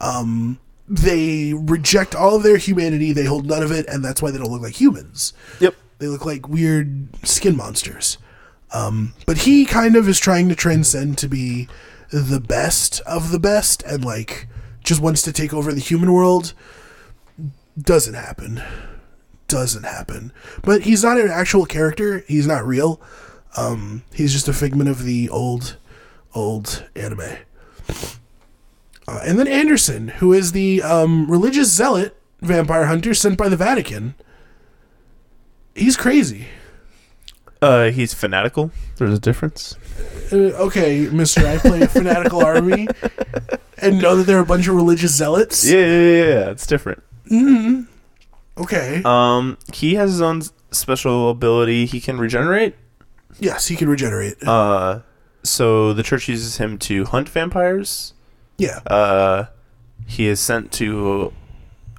Um, 0.00 0.58
they 0.88 1.54
reject 1.54 2.14
all 2.14 2.36
of 2.36 2.42
their 2.42 2.56
humanity. 2.56 3.12
They 3.12 3.24
hold 3.24 3.46
none 3.46 3.62
of 3.62 3.70
it, 3.70 3.86
and 3.88 4.04
that's 4.04 4.20
why 4.20 4.30
they 4.30 4.38
don't 4.38 4.50
look 4.50 4.62
like 4.62 4.80
humans. 4.80 5.32
Yep. 5.60 5.74
They 5.98 6.06
look 6.06 6.24
like 6.24 6.48
weird 6.48 7.08
skin 7.24 7.56
monsters. 7.56 8.18
Um, 8.72 9.14
but 9.26 9.38
he 9.38 9.64
kind 9.64 9.96
of 9.96 10.08
is 10.08 10.18
trying 10.18 10.48
to 10.48 10.54
transcend 10.54 11.18
to 11.18 11.28
be 11.28 11.68
the 12.10 12.40
best 12.40 13.00
of 13.00 13.30
the 13.30 13.38
best 13.38 13.82
and 13.84 14.04
like 14.04 14.48
just 14.82 15.00
wants 15.00 15.22
to 15.22 15.32
take 15.32 15.52
over 15.52 15.72
the 15.72 15.80
human 15.80 16.12
world. 16.12 16.54
Doesn't 17.78 18.14
happen. 18.14 18.62
Doesn't 19.50 19.82
happen. 19.82 20.32
But 20.62 20.82
he's 20.82 21.02
not 21.02 21.18
an 21.18 21.28
actual 21.28 21.66
character. 21.66 22.24
He's 22.28 22.46
not 22.46 22.64
real. 22.64 23.00
Um, 23.56 24.04
he's 24.14 24.32
just 24.32 24.46
a 24.46 24.52
figment 24.52 24.88
of 24.88 25.02
the 25.02 25.28
old, 25.28 25.76
old 26.34 26.84
anime. 26.94 27.38
Uh, 29.08 29.20
and 29.24 29.40
then 29.40 29.48
Anderson, 29.48 30.06
who 30.08 30.32
is 30.32 30.52
the 30.52 30.82
um, 30.82 31.28
religious 31.28 31.68
zealot 31.68 32.16
vampire 32.40 32.86
hunter 32.86 33.12
sent 33.12 33.36
by 33.36 33.48
the 33.48 33.56
Vatican. 33.56 34.14
He's 35.74 35.96
crazy. 35.96 36.46
Uh, 37.60 37.90
he's 37.90 38.14
fanatical. 38.14 38.70
There's 38.96 39.12
a 39.12 39.18
difference. 39.18 39.76
Uh, 40.32 40.52
okay, 40.66 41.08
Mister, 41.08 41.46
I 41.46 41.58
play 41.58 41.82
a 41.82 41.88
fanatical 41.88 42.44
army 42.44 42.86
and 43.78 44.00
know 44.00 44.16
that 44.16 44.28
there 44.28 44.38
are 44.38 44.42
a 44.42 44.46
bunch 44.46 44.68
of 44.68 44.76
religious 44.76 45.14
zealots. 45.14 45.68
Yeah, 45.68 45.78
yeah, 45.78 46.00
yeah, 46.00 46.24
yeah. 46.24 46.50
It's 46.50 46.66
different. 46.66 47.02
Okay. 48.58 49.02
Um, 49.04 49.56
he 49.72 49.94
has 49.94 50.10
his 50.12 50.20
own 50.20 50.42
special 50.70 51.30
ability. 51.30 51.86
He 51.86 52.00
can 52.00 52.18
regenerate. 52.18 52.74
yes, 53.38 53.68
he 53.68 53.76
can 53.76 53.88
regenerate. 53.88 54.42
Uh, 54.46 55.00
so 55.42 55.92
the 55.94 56.02
church 56.02 56.28
uses 56.28 56.58
him 56.58 56.78
to 56.78 57.04
hunt 57.06 57.28
vampires. 57.28 58.12
yeah. 58.58 58.80
Uh, 58.86 59.46
he 60.06 60.26
is 60.26 60.40
sent 60.40 60.72
to 60.72 61.32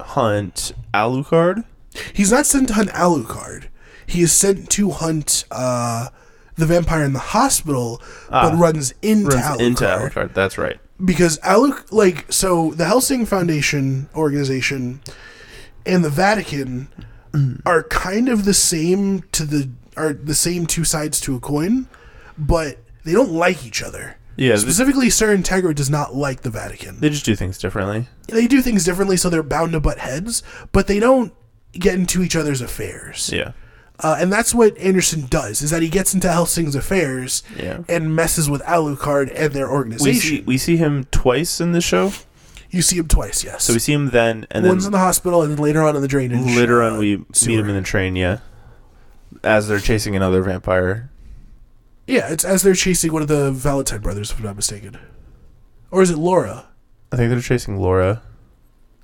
hunt 0.00 0.72
Alucard. 0.94 1.64
He's 2.12 2.30
not 2.32 2.46
sent 2.46 2.68
to 2.68 2.74
hunt 2.74 2.90
Alucard. 2.90 3.64
He 4.06 4.22
is 4.22 4.32
sent 4.32 4.68
to 4.70 4.90
hunt 4.90 5.44
uh, 5.50 6.08
the 6.56 6.66
vampire 6.66 7.04
in 7.04 7.12
the 7.14 7.18
hospital, 7.18 8.00
but 8.30 8.52
Ah. 8.54 8.56
runs 8.58 8.92
into 9.02 9.28
Runs 9.36 9.42
Alucard. 9.44 9.60
into 9.60 9.84
Alucard. 9.84 10.34
That's 10.34 10.58
right. 10.58 10.78
because 11.04 11.38
Aluc 11.38 11.90
like 11.92 12.30
so 12.30 12.72
the 12.72 12.84
Hellsing 12.84 13.26
Foundation 13.26 14.08
organization 14.14 15.00
and 15.86 16.04
the 16.04 16.10
Vatican 16.10 16.88
are 17.66 17.82
kind 17.84 18.28
of 18.28 18.44
the 18.44 18.54
same 18.54 19.22
to 19.32 19.44
the 19.44 19.70
are 19.96 20.12
the 20.12 20.34
same 20.34 20.66
two 20.66 20.84
sides 20.84 21.20
to 21.20 21.36
a 21.36 21.40
coin, 21.40 21.86
but 22.38 22.78
they 23.04 23.12
don't 23.12 23.32
like 23.32 23.64
each 23.66 23.82
other. 23.82 24.16
Yeah, 24.36 24.56
Specifically, 24.56 25.10
Sir 25.10 25.36
Integra 25.36 25.74
does 25.74 25.90
not 25.90 26.14
like 26.14 26.40
the 26.40 26.48
Vatican. 26.50 26.98
they 27.00 27.10
just 27.10 27.24
do 27.26 27.36
things 27.36 27.58
differently. 27.58 28.08
They 28.28 28.46
do 28.46 28.62
things 28.62 28.82
differently, 28.84 29.18
so 29.18 29.28
they're 29.28 29.42
bound 29.42 29.72
to 29.72 29.80
butt 29.80 29.98
heads, 29.98 30.42
but 30.72 30.86
they 30.86 30.98
don't 30.98 31.34
get 31.72 31.94
into 31.96 32.22
each 32.22 32.34
other's 32.34 32.62
affairs. 32.62 33.30
Yeah. 33.32 33.52
Uh, 34.00 34.16
and 34.18 34.32
that's 34.32 34.54
what 34.54 34.76
Anderson 34.78 35.26
does: 35.26 35.60
is 35.60 35.70
that 35.70 35.82
he 35.82 35.88
gets 35.90 36.14
into 36.14 36.28
Hellsing's 36.28 36.74
affairs 36.74 37.42
Yeah. 37.56 37.80
and 37.90 38.16
messes 38.16 38.48
with 38.48 38.62
Alucard 38.62 39.30
and 39.36 39.52
their 39.52 39.66
We 39.68 39.72
organization. 39.74 40.20
see 40.20 40.40
we 40.40 40.56
see 40.58 40.76
him 40.78 41.04
twice 41.10 41.60
in 41.60 41.72
the 41.72 41.82
show. 41.82 42.12
You 42.72 42.82
see 42.82 42.96
him 42.98 43.06
twice, 43.06 43.44
yes. 43.44 43.62
So 43.64 43.72
we 43.74 43.78
see 43.78 43.92
him 43.92 44.10
then, 44.10 44.46
and 44.50 44.66
One's 44.66 44.82
then 44.84 44.88
in 44.88 44.92
the 44.92 44.98
hospital, 44.98 45.42
and 45.42 45.52
then 45.52 45.58
later 45.62 45.82
on 45.82 45.94
in 45.94 46.02
the 46.02 46.08
drainage. 46.08 46.44
later 46.56 46.82
uh, 46.82 46.90
on 46.90 46.98
we 46.98 47.18
meet 47.18 47.58
him 47.58 47.68
in 47.68 47.76
the 47.76 47.82
train. 47.82 48.16
Yeah, 48.16 48.38
as 49.44 49.68
they're 49.68 49.78
chasing 49.78 50.16
another 50.16 50.42
vampire. 50.42 51.10
Yeah, 52.06 52.32
it's 52.32 52.44
as 52.44 52.62
they're 52.62 52.74
chasing 52.74 53.12
one 53.12 53.22
of 53.22 53.28
the 53.28 53.52
Valentine 53.52 54.00
brothers, 54.00 54.32
if 54.32 54.38
I'm 54.38 54.44
not 54.44 54.56
mistaken. 54.56 54.98
Or 55.92 56.02
is 56.02 56.10
it 56.10 56.18
Laura? 56.18 56.66
I 57.12 57.16
think 57.16 57.30
they're 57.30 57.40
chasing 57.40 57.76
Laura. 57.78 58.22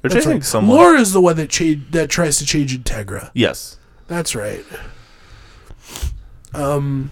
They're 0.03 0.09
That's 0.11 0.25
chasing 0.25 0.39
right. 0.39 0.45
someone. 0.45 0.77
Laura 0.77 0.99
is 1.01 1.13
the 1.13 1.21
one 1.21 1.37
that 1.37 1.51
cha- 1.51 1.75
that 1.91 2.09
tries 2.11 2.39
to 2.39 2.47
change 2.47 2.77
Integra. 2.77 3.31
Yes. 3.35 3.77
That's 4.09 4.35
right. 4.35 4.65
Um, 6.55 7.11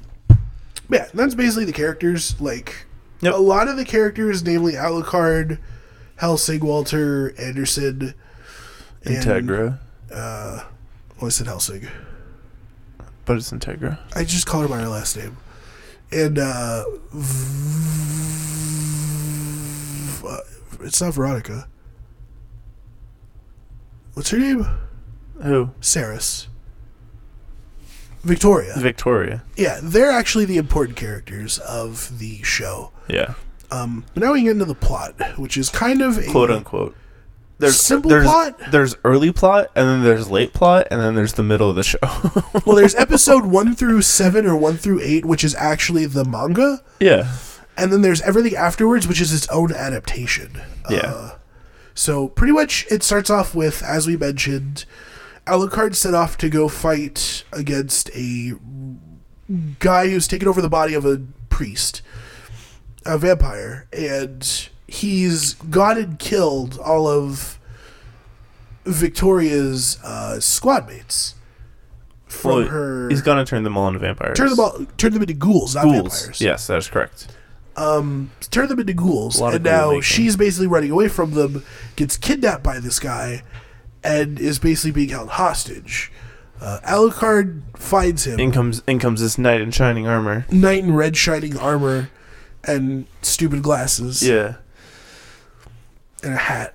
yeah, 0.90 1.08
that's 1.12 1.34
basically 1.34 1.64
the 1.66 1.72
characters. 1.72 2.40
Like 2.40 2.86
Yep. 3.20 3.34
a 3.34 3.38
lot 3.38 3.68
of 3.68 3.76
the 3.76 3.84
characters, 3.84 4.42
namely 4.44 4.72
Alucard, 4.74 5.58
Hellsing, 6.16 6.64
Walter, 6.64 7.34
Anderson, 7.38 8.14
and- 9.04 9.16
Integra, 9.16 9.78
Uh, 10.10 10.64
well, 11.20 11.26
I 11.26 11.28
said 11.30 11.46
Hellsing. 11.46 11.88
but 13.24 13.36
it's 13.36 13.50
Integra. 13.50 13.98
I 14.14 14.24
just 14.24 14.46
call 14.46 14.62
her 14.62 14.68
by 14.68 14.80
her 14.80 14.88
last 14.88 15.16
name. 15.16 15.36
And 16.12 16.38
uh, 16.38 16.84
v- 20.16 20.28
uh, 20.28 20.38
it's 20.80 21.00
not 21.00 21.14
Veronica. 21.14 21.68
What's 24.14 24.30
her 24.30 24.38
name? 24.38 24.66
Who? 25.42 25.70
Seras, 25.80 26.46
Victoria. 28.22 28.74
Victoria. 28.78 29.42
Yeah, 29.56 29.78
they're 29.82 30.10
actually 30.10 30.46
the 30.46 30.56
important 30.56 30.96
characters 30.96 31.58
of 31.58 32.18
the 32.18 32.42
show. 32.42 32.92
Yeah. 33.08 33.34
Um, 33.70 34.04
but 34.14 34.22
now 34.22 34.32
we 34.32 34.42
get 34.42 34.52
into 34.52 34.64
the 34.64 34.74
plot, 34.74 35.14
which 35.38 35.56
is 35.56 35.68
kind 35.70 36.02
of 36.02 36.18
a 36.18 36.30
Quote 36.30 36.50
unquote. 36.50 36.94
There's 37.58 37.80
Simple 37.80 38.10
there's, 38.10 38.26
plot? 38.26 38.60
There's 38.70 38.96
early 39.02 39.32
plot, 39.32 39.70
and 39.74 39.88
then 39.88 40.02
there's 40.02 40.30
late 40.30 40.52
plot, 40.52 40.88
and 40.90 41.00
then 41.00 41.14
there's 41.14 41.32
the 41.34 41.42
middle 41.42 41.70
of 41.70 41.76
the 41.76 41.82
show. 41.82 41.98
well. 42.66 42.76
There's 42.76 42.94
episode 42.94 43.46
one 43.46 43.74
through 43.74 44.02
seven 44.02 44.46
or 44.46 44.56
one 44.56 44.76
through 44.76 45.00
eight, 45.00 45.24
which 45.24 45.42
is 45.42 45.54
actually 45.54 46.04
the 46.04 46.24
manga, 46.24 46.82
yeah. 47.00 47.32
and 47.76 47.90
then 47.90 48.02
there's 48.02 48.20
everything 48.22 48.54
afterwards, 48.54 49.08
which 49.08 49.22
is 49.22 49.32
its 49.32 49.48
own 49.48 49.72
adaptation. 49.72 50.60
Yeah. 50.90 50.98
Uh, 50.98 51.38
so 51.94 52.28
pretty 52.28 52.52
much, 52.52 52.86
it 52.90 53.02
starts 53.02 53.30
off 53.30 53.54
with, 53.54 53.82
as 53.82 54.06
we 54.06 54.18
mentioned, 54.18 54.84
Alucard 55.46 55.94
set 55.94 56.12
off 56.12 56.36
to 56.38 56.50
go 56.50 56.68
fight 56.68 57.44
against 57.52 58.10
a 58.14 58.52
guy 59.78 60.08
who's 60.08 60.28
taken 60.28 60.46
over 60.46 60.60
the 60.60 60.68
body 60.68 60.92
of 60.92 61.06
a 61.06 61.22
priest, 61.48 62.02
a 63.06 63.18
vampire, 63.18 63.86
and 63.92 64.68
he's 64.88 65.54
gone 65.54 65.98
and 65.98 66.18
killed 66.18 66.78
all 66.78 67.06
of 67.08 67.58
Victoria's 68.84 69.98
uh, 70.04 70.38
squad 70.40 70.86
mates 70.86 71.34
from 72.26 72.50
Well, 72.50 72.66
her. 72.68 73.08
He's 73.08 73.22
gonna 73.22 73.44
turn 73.44 73.62
them 73.64 73.76
all 73.76 73.88
into 73.88 73.98
vampires. 74.00 74.36
turn 74.36 74.50
them 74.50 74.60
all, 74.60 74.86
turn 74.96 75.12
them 75.12 75.22
into 75.22 75.34
ghouls, 75.34 75.74
not 75.74 75.84
Ghouls. 75.84 76.18
vampires. 76.20 76.40
Yes, 76.40 76.66
that 76.68 76.78
is 76.78 76.88
correct. 76.88 77.28
um, 77.76 78.30
turn 78.50 78.68
them 78.68 78.78
into 78.80 78.94
ghouls, 78.94 79.40
and 79.40 79.62
now 79.64 79.88
making. 79.88 80.02
she's 80.02 80.36
basically 80.36 80.66
running 80.66 80.90
away 80.90 81.08
from 81.08 81.32
them, 81.32 81.62
gets 81.96 82.16
kidnapped 82.16 82.62
by 82.62 82.78
this 82.78 82.98
guy, 83.00 83.42
and 84.04 84.38
is 84.38 84.58
basically 84.58 84.92
being 84.92 85.08
held 85.10 85.30
hostage. 85.30 86.10
Uh, 86.60 86.80
Alucard 86.88 87.60
finds 87.76 88.26
him, 88.26 88.40
In 88.40 88.50
comes 88.50 88.82
in 88.86 88.98
comes 88.98 89.20
this 89.20 89.36
knight 89.36 89.60
in 89.60 89.70
shining 89.72 90.06
armor. 90.06 90.46
knight 90.50 90.84
in 90.84 90.94
red 90.94 91.14
shining 91.16 91.58
armor 91.58 92.08
and 92.66 93.06
stupid 93.22 93.62
glasses 93.62 94.22
Yeah. 94.26 94.56
and 96.22 96.34
a 96.34 96.38
hat. 96.38 96.74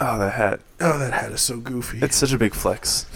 Oh, 0.00 0.18
that 0.18 0.32
hat. 0.34 0.60
Oh, 0.80 0.98
that 0.98 1.12
hat 1.12 1.32
is 1.32 1.40
so 1.40 1.56
goofy. 1.58 1.98
It's 2.02 2.16
such 2.16 2.32
a 2.32 2.38
big 2.38 2.54
flex. 2.54 3.06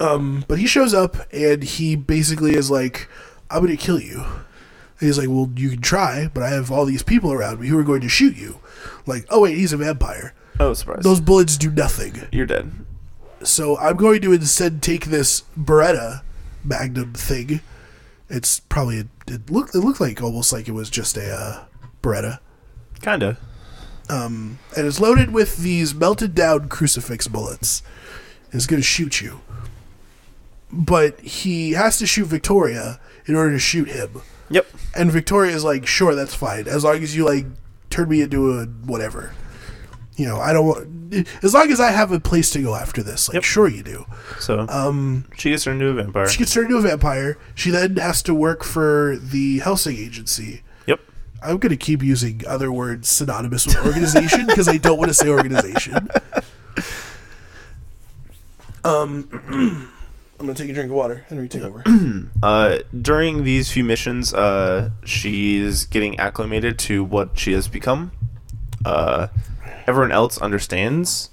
Um, 0.00 0.44
but 0.48 0.58
he 0.58 0.66
shows 0.66 0.94
up 0.94 1.16
and 1.32 1.62
he 1.62 1.96
basically 1.96 2.54
is 2.54 2.70
like, 2.70 3.08
"I'm 3.50 3.64
going 3.64 3.76
to 3.76 3.82
kill 3.82 4.00
you." 4.00 4.20
And 4.22 5.06
he's 5.06 5.18
like, 5.18 5.28
"Well, 5.28 5.50
you 5.56 5.70
can 5.70 5.80
try, 5.80 6.28
but 6.32 6.42
I 6.42 6.50
have 6.50 6.70
all 6.70 6.84
these 6.84 7.02
people 7.02 7.32
around 7.32 7.60
me 7.60 7.68
who 7.68 7.78
are 7.78 7.84
going 7.84 8.00
to 8.02 8.08
shoot 8.08 8.36
you." 8.36 8.60
Like, 9.06 9.26
oh 9.30 9.40
wait, 9.42 9.56
he's 9.56 9.72
a 9.72 9.76
vampire. 9.76 10.34
Oh, 10.60 10.74
surprise. 10.74 11.02
Those 11.02 11.20
bullets 11.20 11.56
do 11.56 11.70
nothing. 11.70 12.26
You're 12.32 12.46
dead. 12.46 12.70
So 13.42 13.78
I'm 13.78 13.96
going 13.96 14.20
to 14.22 14.32
instead 14.32 14.82
take 14.82 15.06
this 15.06 15.44
Beretta 15.58 16.22
Magnum 16.64 17.12
thing. 17.14 17.60
It's 18.28 18.60
probably 18.60 19.00
a, 19.00 19.04
it 19.30 19.50
looked 19.50 19.74
it 19.74 19.78
looked 19.80 20.00
like 20.00 20.22
almost 20.22 20.52
like 20.52 20.68
it 20.68 20.72
was 20.72 20.90
just 20.90 21.16
a 21.16 21.32
uh, 21.32 21.64
Beretta, 22.02 22.38
Kinda. 23.00 23.36
um, 24.08 24.58
and 24.76 24.86
it's 24.86 25.00
loaded 25.00 25.32
with 25.32 25.58
these 25.58 25.94
melted 25.94 26.34
down 26.34 26.68
crucifix 26.68 27.28
bullets. 27.28 27.82
It's 28.52 28.66
going 28.66 28.80
to 28.80 28.86
shoot 28.86 29.20
you, 29.20 29.40
but 30.72 31.20
he 31.20 31.72
has 31.72 31.98
to 31.98 32.06
shoot 32.06 32.26
Victoria 32.26 33.00
in 33.26 33.34
order 33.34 33.52
to 33.52 33.58
shoot 33.58 33.88
him. 33.88 34.22
Yep. 34.50 34.66
And 34.96 35.12
Victoria 35.12 35.54
is 35.54 35.64
like, 35.64 35.86
"Sure, 35.86 36.14
that's 36.14 36.34
fine, 36.34 36.66
as 36.66 36.84
long 36.84 37.02
as 37.02 37.14
you 37.14 37.24
like 37.26 37.46
turn 37.90 38.08
me 38.08 38.22
into 38.22 38.58
a 38.58 38.64
whatever." 38.64 39.32
You 40.18 40.26
know, 40.26 40.38
I 40.40 40.52
don't 40.52 40.66
want 40.66 41.14
as 41.42 41.54
long 41.54 41.70
as 41.70 41.80
I 41.80 41.90
have 41.92 42.12
a 42.12 42.18
place 42.20 42.50
to 42.50 42.60
go 42.60 42.74
after 42.74 43.02
this. 43.02 43.28
Like, 43.28 43.34
Yep. 43.34 43.44
sure 43.44 43.68
you 43.68 43.82
do. 43.82 44.04
So 44.40 44.66
Um, 44.68 45.24
she 45.36 45.50
gets 45.50 45.64
turned 45.64 45.80
into 45.80 45.92
a 45.92 46.02
vampire. 46.02 46.28
She 46.28 46.38
gets 46.38 46.52
turned 46.52 46.66
into 46.66 46.78
a 46.78 46.82
vampire. 46.82 47.38
She 47.54 47.70
then 47.70 47.96
has 47.96 48.20
to 48.24 48.34
work 48.34 48.64
for 48.64 49.16
the 49.16 49.60
Hellsing 49.60 49.96
Agency. 49.96 50.62
Yep. 50.86 51.00
I'm 51.42 51.58
going 51.58 51.70
to 51.70 51.76
keep 51.76 52.02
using 52.02 52.42
other 52.48 52.70
words 52.72 53.08
synonymous 53.08 53.64
with 53.66 53.76
organization 53.86 54.46
because 54.46 54.66
I 54.68 54.76
don't 54.76 54.98
want 54.98 55.08
to 55.08 55.14
say 55.14 55.28
organization. 55.28 56.08
Um, 58.84 59.28
I'm 60.40 60.46
going 60.46 60.54
to 60.54 60.62
take 60.62 60.70
a 60.70 60.74
drink 60.74 60.90
of 60.90 60.96
water. 60.96 61.24
Henry, 61.28 61.48
take 61.48 61.62
over. 61.62 61.82
Uh, 62.42 62.78
during 63.02 63.42
these 63.42 63.70
few 63.70 63.82
missions, 63.82 64.32
uh, 64.32 64.90
she's 65.04 65.84
getting 65.84 66.18
acclimated 66.20 66.78
to 66.78 67.02
what 67.02 67.36
she 67.36 67.52
has 67.52 67.66
become. 67.66 68.12
Uh, 68.84 69.26
everyone 69.88 70.12
else 70.12 70.38
understands, 70.38 71.30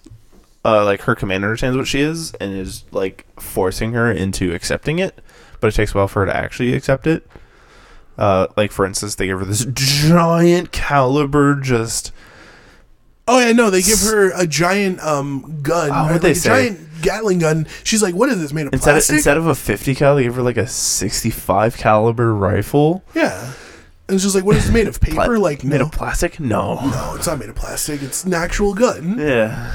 uh, 0.64 0.84
like 0.84 1.02
her 1.02 1.14
commander 1.14 1.48
understands 1.48 1.78
what 1.78 1.88
she 1.88 2.00
is 2.02 2.34
and 2.36 2.54
is 2.54 2.84
like 2.92 3.26
forcing 3.40 3.92
her 3.94 4.12
into 4.12 4.54
accepting 4.56 4.98
it, 5.00 5.20
but 5.60 5.68
it 5.68 5.76
takes 5.76 5.94
a 5.94 5.98
while 5.98 6.08
for 6.08 6.22
her 6.22 6.26
to 6.28 6.36
actually 6.36 6.74
accept 6.74 7.06
it. 7.06 7.28
Uh, 8.18 8.48
like 8.56 8.72
for 8.72 8.86
instance, 8.86 9.16
they 9.16 9.28
give 9.28 9.40
her 9.40 9.46
this 9.46 9.66
giant 9.74 10.72
caliber, 10.72 11.56
just 11.56 12.12
Oh, 13.28 13.40
yeah, 13.40 13.54
no, 13.54 13.72
they 13.72 13.82
give 13.82 14.00
her 14.02 14.32
a 14.40 14.46
giant 14.46 15.02
um, 15.02 15.60
gun. 15.64 15.90
Oh, 15.92 16.04
what'd 16.04 16.12
like 16.14 16.22
they 16.22 16.32
a 16.32 16.36
say? 16.36 16.50
giant 16.50 16.80
Gatling 17.02 17.40
gun. 17.40 17.68
She's 17.84 18.02
like, 18.02 18.16
what 18.16 18.30
is 18.30 18.40
this, 18.40 18.54
made 18.54 18.68
of 18.68 18.74
instead 18.74 18.96
of, 18.96 19.10
instead 19.10 19.38
of 19.38 19.48
a 19.48 19.56
fifty 19.56 19.94
cal, 19.96 20.16
they 20.16 20.24
give 20.24 20.36
her 20.36 20.42
like 20.44 20.58
a 20.58 20.68
sixty-five 20.68 21.76
caliber 21.76 22.34
rifle. 22.34 23.04
yeah. 23.14 23.52
And 24.08 24.16
it's 24.16 24.24
just 24.24 24.36
like, 24.36 24.44
what 24.46 24.56
is 24.56 24.70
it 24.70 24.72
made 24.72 24.88
of? 24.88 25.00
Paper? 25.02 25.16
Pla- 25.16 25.26
like, 25.38 25.64
made 25.64 25.80
no. 25.80 25.86
of 25.86 25.92
plastic? 25.92 26.40
No. 26.40 26.76
no, 26.76 27.14
it's 27.16 27.26
not 27.28 27.40
made 27.40 27.50
of 27.50 27.56
plastic. 27.56 28.02
It's 28.04 28.24
an 28.24 28.34
actual 28.34 28.74
gun. 28.74 29.18
Yeah. 29.18 29.74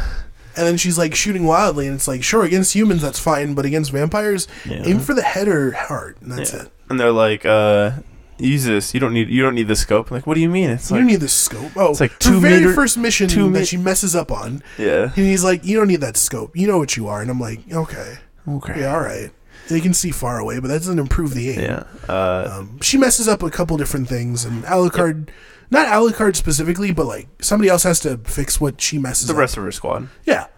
And 0.56 0.66
then 0.66 0.76
she's 0.76 0.98
like 0.98 1.14
shooting 1.14 1.44
wildly, 1.44 1.86
and 1.86 1.94
it's 1.96 2.06
like, 2.08 2.22
sure, 2.22 2.44
against 2.44 2.74
humans 2.74 3.02
that's 3.02 3.18
fine, 3.18 3.54
but 3.54 3.64
against 3.64 3.92
vampires, 3.92 4.46
Yeah. 4.66 4.82
aim 4.84 4.98
for 5.00 5.14
the 5.14 5.22
head 5.22 5.48
or 5.48 5.72
heart, 5.72 6.16
and 6.20 6.30
that's 6.32 6.52
Yeah. 6.52 6.62
it. 6.62 6.72
And 6.88 6.98
they're 6.98 7.12
like, 7.12 7.46
uh, 7.46 7.92
use 8.38 8.64
this. 8.64 8.92
You 8.94 9.00
don't 9.00 9.12
need. 9.14 9.28
You 9.28 9.42
don't 9.42 9.54
need 9.54 9.68
the 9.68 9.76
scope. 9.76 10.10
I'm 10.10 10.16
like, 10.16 10.26
what 10.26 10.34
do 10.34 10.40
you 10.40 10.48
mean? 10.48 10.70
It's 10.70 10.90
You 10.90 10.96
like, 10.96 11.00
don't 11.02 11.06
need 11.08 11.20
the 11.20 11.28
scope. 11.28 11.70
Oh, 11.76 11.90
It's 11.90 12.00
like 12.00 12.20
her 12.24 12.32
very 12.38 12.56
meter- 12.60 12.72
first 12.74 12.98
mission 12.98 13.28
two 13.28 13.44
that 13.52 13.60
mi- 13.60 13.64
she 13.64 13.76
messes 13.76 14.16
up 14.16 14.32
on, 14.32 14.62
yeah. 14.78 15.04
and 15.04 15.26
he's 15.26 15.44
like, 15.44 15.64
"You 15.64 15.76
don't 15.78 15.88
need 15.88 16.00
that 16.00 16.16
scope. 16.16 16.56
You 16.56 16.66
know 16.66 16.78
what 16.78 16.96
you 16.96 17.06
are." 17.06 17.20
And 17.22 17.30
I'm 17.30 17.38
like, 17.40 17.60
"Okay, 17.72 18.18
Okay. 18.48 18.80
yeah, 18.80 18.92
all 18.94 19.00
right." 19.02 19.30
They 19.70 19.80
can 19.80 19.94
see 19.94 20.10
far 20.10 20.38
away, 20.38 20.58
but 20.60 20.68
that 20.68 20.78
doesn't 20.80 20.98
improve 20.98 21.32
the 21.34 21.50
aim. 21.50 21.60
Yeah. 21.60 21.84
Uh, 22.08 22.48
Um, 22.58 22.80
she 22.82 22.98
messes 22.98 23.26
up 23.28 23.42
a 23.42 23.50
couple 23.50 23.76
different 23.78 24.08
things, 24.08 24.44
and 24.44 24.64
Alucard, 24.64 25.28
not 25.70 25.86
Alucard 25.88 26.36
specifically, 26.36 26.90
but 26.92 27.06
like 27.06 27.28
somebody 27.40 27.70
else 27.70 27.84
has 27.84 28.00
to 28.00 28.18
fix 28.18 28.60
what 28.60 28.80
she 28.80 28.98
messes 28.98 29.26
the 29.28 29.32
up. 29.32 29.36
The 29.36 29.40
rest 29.40 29.56
of 29.56 29.62
her 29.62 29.72
squad. 29.72 30.08
Yeah. 30.24 30.48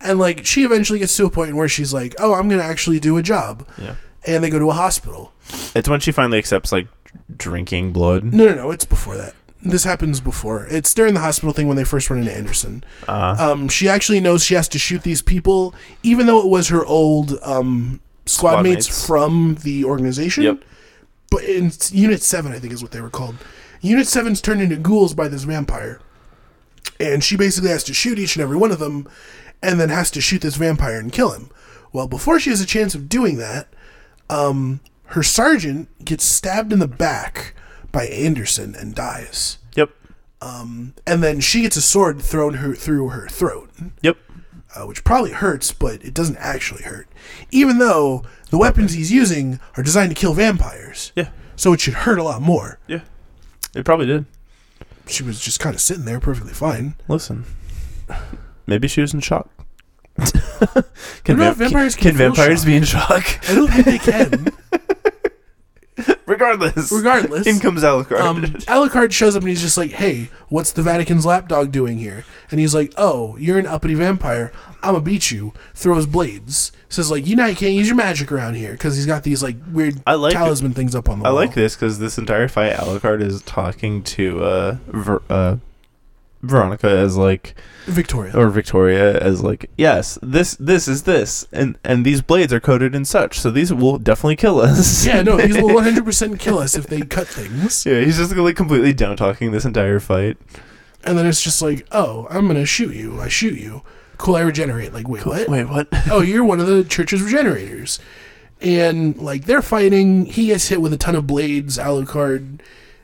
And 0.00 0.18
like 0.18 0.44
she 0.44 0.64
eventually 0.64 0.98
gets 0.98 1.16
to 1.16 1.24
a 1.24 1.30
point 1.30 1.56
where 1.56 1.68
she's 1.68 1.94
like, 1.94 2.14
"Oh, 2.18 2.34
I'm 2.34 2.48
going 2.48 2.60
to 2.60 2.66
actually 2.66 3.00
do 3.00 3.16
a 3.16 3.22
job." 3.22 3.66
Yeah. 3.78 3.94
And 4.26 4.42
they 4.44 4.50
go 4.50 4.58
to 4.58 4.68
a 4.70 4.74
hospital. 4.74 5.32
It's 5.74 5.88
when 5.88 6.00
she 6.00 6.12
finally 6.12 6.38
accepts 6.38 6.72
like 6.72 6.88
drinking 7.34 7.92
blood. 7.92 8.24
No, 8.24 8.46
no, 8.46 8.54
no, 8.54 8.70
it's 8.72 8.84
before 8.84 9.16
that. 9.16 9.34
This 9.62 9.84
happens 9.84 10.20
before. 10.20 10.66
It's 10.70 10.92
during 10.92 11.14
the 11.14 11.20
hospital 11.20 11.52
thing 11.52 11.66
when 11.66 11.76
they 11.76 11.84
first 11.84 12.10
run 12.10 12.18
into 12.20 12.32
Anderson. 12.32 12.84
Uh, 13.08 13.36
Um, 13.38 13.68
she 13.68 13.88
actually 13.88 14.20
knows 14.20 14.44
she 14.44 14.54
has 14.54 14.68
to 14.68 14.78
shoot 14.78 15.02
these 15.02 15.22
people, 15.22 15.74
even 16.02 16.26
though 16.26 16.40
it 16.40 16.48
was 16.48 16.68
her 16.68 16.84
old 16.84 17.38
um, 17.42 18.00
squad, 18.26 18.50
Squad 18.52 18.62
mates, 18.62 18.88
mates. 18.88 19.06
from 19.06 19.56
the 19.62 19.84
organization. 19.84 20.42
Yep. 20.44 20.64
But 21.30 21.44
in 21.44 21.72
Unit 21.90 22.22
7, 22.22 22.52
I 22.52 22.58
think 22.58 22.72
is 22.72 22.82
what 22.82 22.92
they 22.92 23.00
were 23.00 23.10
called. 23.10 23.36
Unit 23.80 24.06
7's 24.06 24.40
turned 24.40 24.62
into 24.62 24.76
ghouls 24.76 25.14
by 25.14 25.28
this 25.28 25.44
vampire. 25.44 26.00
And 27.00 27.22
she 27.22 27.36
basically 27.36 27.70
has 27.70 27.84
to 27.84 27.94
shoot 27.94 28.18
each 28.18 28.36
and 28.36 28.42
every 28.42 28.56
one 28.56 28.70
of 28.70 28.78
them, 28.78 29.08
and 29.62 29.78
then 29.80 29.88
has 29.88 30.10
to 30.12 30.20
shoot 30.20 30.40
this 30.42 30.56
vampire 30.56 30.98
and 30.98 31.12
kill 31.12 31.32
him. 31.32 31.50
Well, 31.92 32.06
before 32.08 32.38
she 32.40 32.50
has 32.50 32.60
a 32.60 32.66
chance 32.66 32.94
of 32.94 33.08
doing 33.08 33.36
that, 33.38 33.68
um, 34.30 34.80
her 35.06 35.22
sergeant 35.22 35.88
gets 36.04 36.24
stabbed 36.24 36.72
in 36.72 36.78
the 36.78 36.88
back 36.88 37.54
by 37.92 38.06
Anderson 38.06 38.74
and 38.74 38.94
dies. 38.94 39.58
yep. 39.74 39.90
And 40.40 40.92
then 41.22 41.40
she 41.40 41.62
gets 41.62 41.76
a 41.76 41.82
sword 41.82 42.20
thrown 42.22 42.54
her 42.54 42.74
through 42.74 43.08
her 43.10 43.26
throat, 43.28 43.70
Yep. 44.02 44.16
Uh, 44.76 44.86
which 44.86 45.04
probably 45.04 45.32
hurts, 45.32 45.72
but 45.72 46.04
it 46.04 46.14
doesn't 46.14 46.36
actually 46.36 46.82
hurt. 46.82 47.08
Even 47.50 47.78
though 47.78 48.22
the 48.50 48.58
weapons 48.58 48.92
he's 48.92 49.10
using 49.10 49.58
are 49.76 49.82
designed 49.82 50.10
to 50.10 50.20
kill 50.20 50.34
vampires. 50.34 51.12
Yeah. 51.16 51.30
So 51.56 51.72
it 51.72 51.80
should 51.80 51.94
hurt 51.94 52.18
a 52.18 52.22
lot 52.22 52.42
more. 52.42 52.78
Yeah. 52.86 53.00
It 53.74 53.84
probably 53.84 54.06
did. 54.06 54.26
She 55.06 55.22
was 55.22 55.40
just 55.40 55.60
kind 55.60 55.74
of 55.74 55.80
sitting 55.80 56.04
there 56.04 56.20
perfectly 56.20 56.52
fine. 56.52 56.94
Listen. 57.08 57.44
Maybe 58.66 58.88
she 58.88 59.00
was 59.00 59.14
in 59.14 59.20
shock. 59.20 59.48
can, 61.24 61.36
vamp- 61.36 61.58
vampires 61.58 61.94
can, 61.94 62.10
can 62.10 62.16
vampires 62.16 62.60
shock. 62.60 62.66
be 62.66 62.76
in 62.76 62.84
shock? 62.84 63.50
I 63.50 63.54
don't 63.54 63.68
think 63.68 63.86
they 63.86 63.98
can. 63.98 64.48
Regardless. 66.26 66.90
Regardless. 66.92 67.46
In 67.46 67.60
comes 67.60 67.82
Alucard. 67.82 68.20
um, 68.20 68.42
Alucard 68.42 69.12
shows 69.12 69.36
up 69.36 69.42
and 69.42 69.48
he's 69.48 69.60
just 69.62 69.76
like, 69.78 69.92
"Hey, 69.92 70.28
what's 70.48 70.72
the 70.72 70.82
Vatican's 70.82 71.24
lapdog 71.24 71.70
doing 71.72 71.98
here?" 71.98 72.24
And 72.50 72.58
he's 72.60 72.74
like, 72.74 72.92
"Oh, 72.96 73.36
you're 73.38 73.58
an 73.58 73.66
uppity 73.66 73.94
vampire. 73.94 74.52
I'ma 74.82 74.98
beat 75.00 75.30
you." 75.30 75.52
Throws 75.74 76.06
blades. 76.06 76.72
Says 76.88 77.10
like, 77.10 77.26
"You 77.26 77.36
know, 77.36 77.46
you 77.46 77.54
can't 77.56 77.74
use 77.74 77.86
your 77.86 77.96
magic 77.96 78.30
around 78.32 78.54
here," 78.54 78.72
because 78.72 78.96
he's 78.96 79.06
got 79.06 79.22
these 79.22 79.42
like 79.42 79.56
weird 79.70 80.02
I 80.06 80.14
like 80.14 80.32
it. 80.34 80.36
talisman 80.38 80.72
things 80.74 80.94
up 80.94 81.08
on 81.08 81.18
the 81.20 81.22
wall. 81.24 81.30
I 81.30 81.34
wall. 81.34 81.44
like 81.46 81.54
this 81.54 81.74
because 81.76 81.98
this 82.00 82.18
entire 82.18 82.48
fight, 82.48 82.72
Alucard 82.74 83.22
is 83.22 83.42
talking 83.42 84.02
to 84.02 84.42
uh, 84.44 84.76
Ver- 84.88 85.22
uh, 85.30 85.56
Veronica 86.42 86.88
as 86.88 87.16
like 87.16 87.54
Victoria. 87.86 88.36
or 88.36 88.48
Victoria 88.50 89.18
as 89.20 89.42
like 89.42 89.70
yes 89.76 90.18
this 90.22 90.56
this 90.60 90.86
is 90.86 91.02
this 91.04 91.46
and 91.52 91.78
and 91.82 92.04
these 92.04 92.22
blades 92.22 92.52
are 92.52 92.60
coated 92.60 92.94
in 92.94 93.04
such 93.04 93.38
so 93.40 93.50
these 93.50 93.72
will 93.72 93.98
definitely 93.98 94.36
kill 94.36 94.60
us 94.60 95.04
yeah, 95.06 95.22
no, 95.22 95.36
these 95.38 95.56
will 95.56 95.68
100% 95.80 96.38
kill 96.38 96.58
us 96.58 96.76
if 96.76 96.86
they 96.86 97.00
cut 97.02 97.26
things. 97.26 97.84
yeah 97.86 98.00
he's 98.00 98.18
just 98.18 98.34
like 98.36 98.54
completely 98.56 98.92
down 98.92 99.16
talking 99.16 99.50
this 99.50 99.64
entire 99.64 99.98
fight 100.00 100.36
And 101.04 101.16
then 101.16 101.26
it's 101.26 101.42
just 101.42 101.62
like, 101.62 101.86
oh, 101.92 102.26
I'm 102.30 102.46
going 102.48 102.58
to 102.58 102.66
shoot 102.66 102.92
you. 102.94 103.20
I 103.20 103.28
shoot 103.28 103.54
you. 103.58 103.82
Cool, 104.18 104.34
I 104.34 104.40
regenerate. 104.40 104.92
Like, 104.92 105.08
wait, 105.08 105.24
what? 105.24 105.48
wait 105.48 105.64
what 105.68 105.86
oh, 106.10 106.20
you're 106.20 106.42
one 106.44 106.58
of 106.58 106.66
the 106.66 106.82
church's 106.82 107.22
regenerators. 107.22 108.00
And, 108.60 109.16
like, 109.18 109.44
they're 109.44 109.62
fighting. 109.62 110.26
He 110.26 110.46
gets 110.46 110.66
hit 110.66 110.80
with 110.80 110.92
a 110.92 110.96
ton 110.96 111.14
of 111.14 111.24
blades, 111.26 111.78
Alucard, 111.78 112.58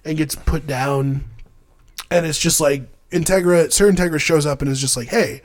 and 0.04 0.18
gets 0.18 0.34
put 0.34 0.66
down. 0.66 1.26
And 2.10 2.26
it's 2.26 2.40
just 2.40 2.60
like, 2.60 2.88
Integra, 3.12 3.72
Sir 3.72 3.90
Integra 3.90 4.18
shows 4.20 4.44
up 4.46 4.62
and 4.62 4.70
is 4.70 4.80
just 4.80 4.96
like, 4.96 5.08
hey, 5.08 5.42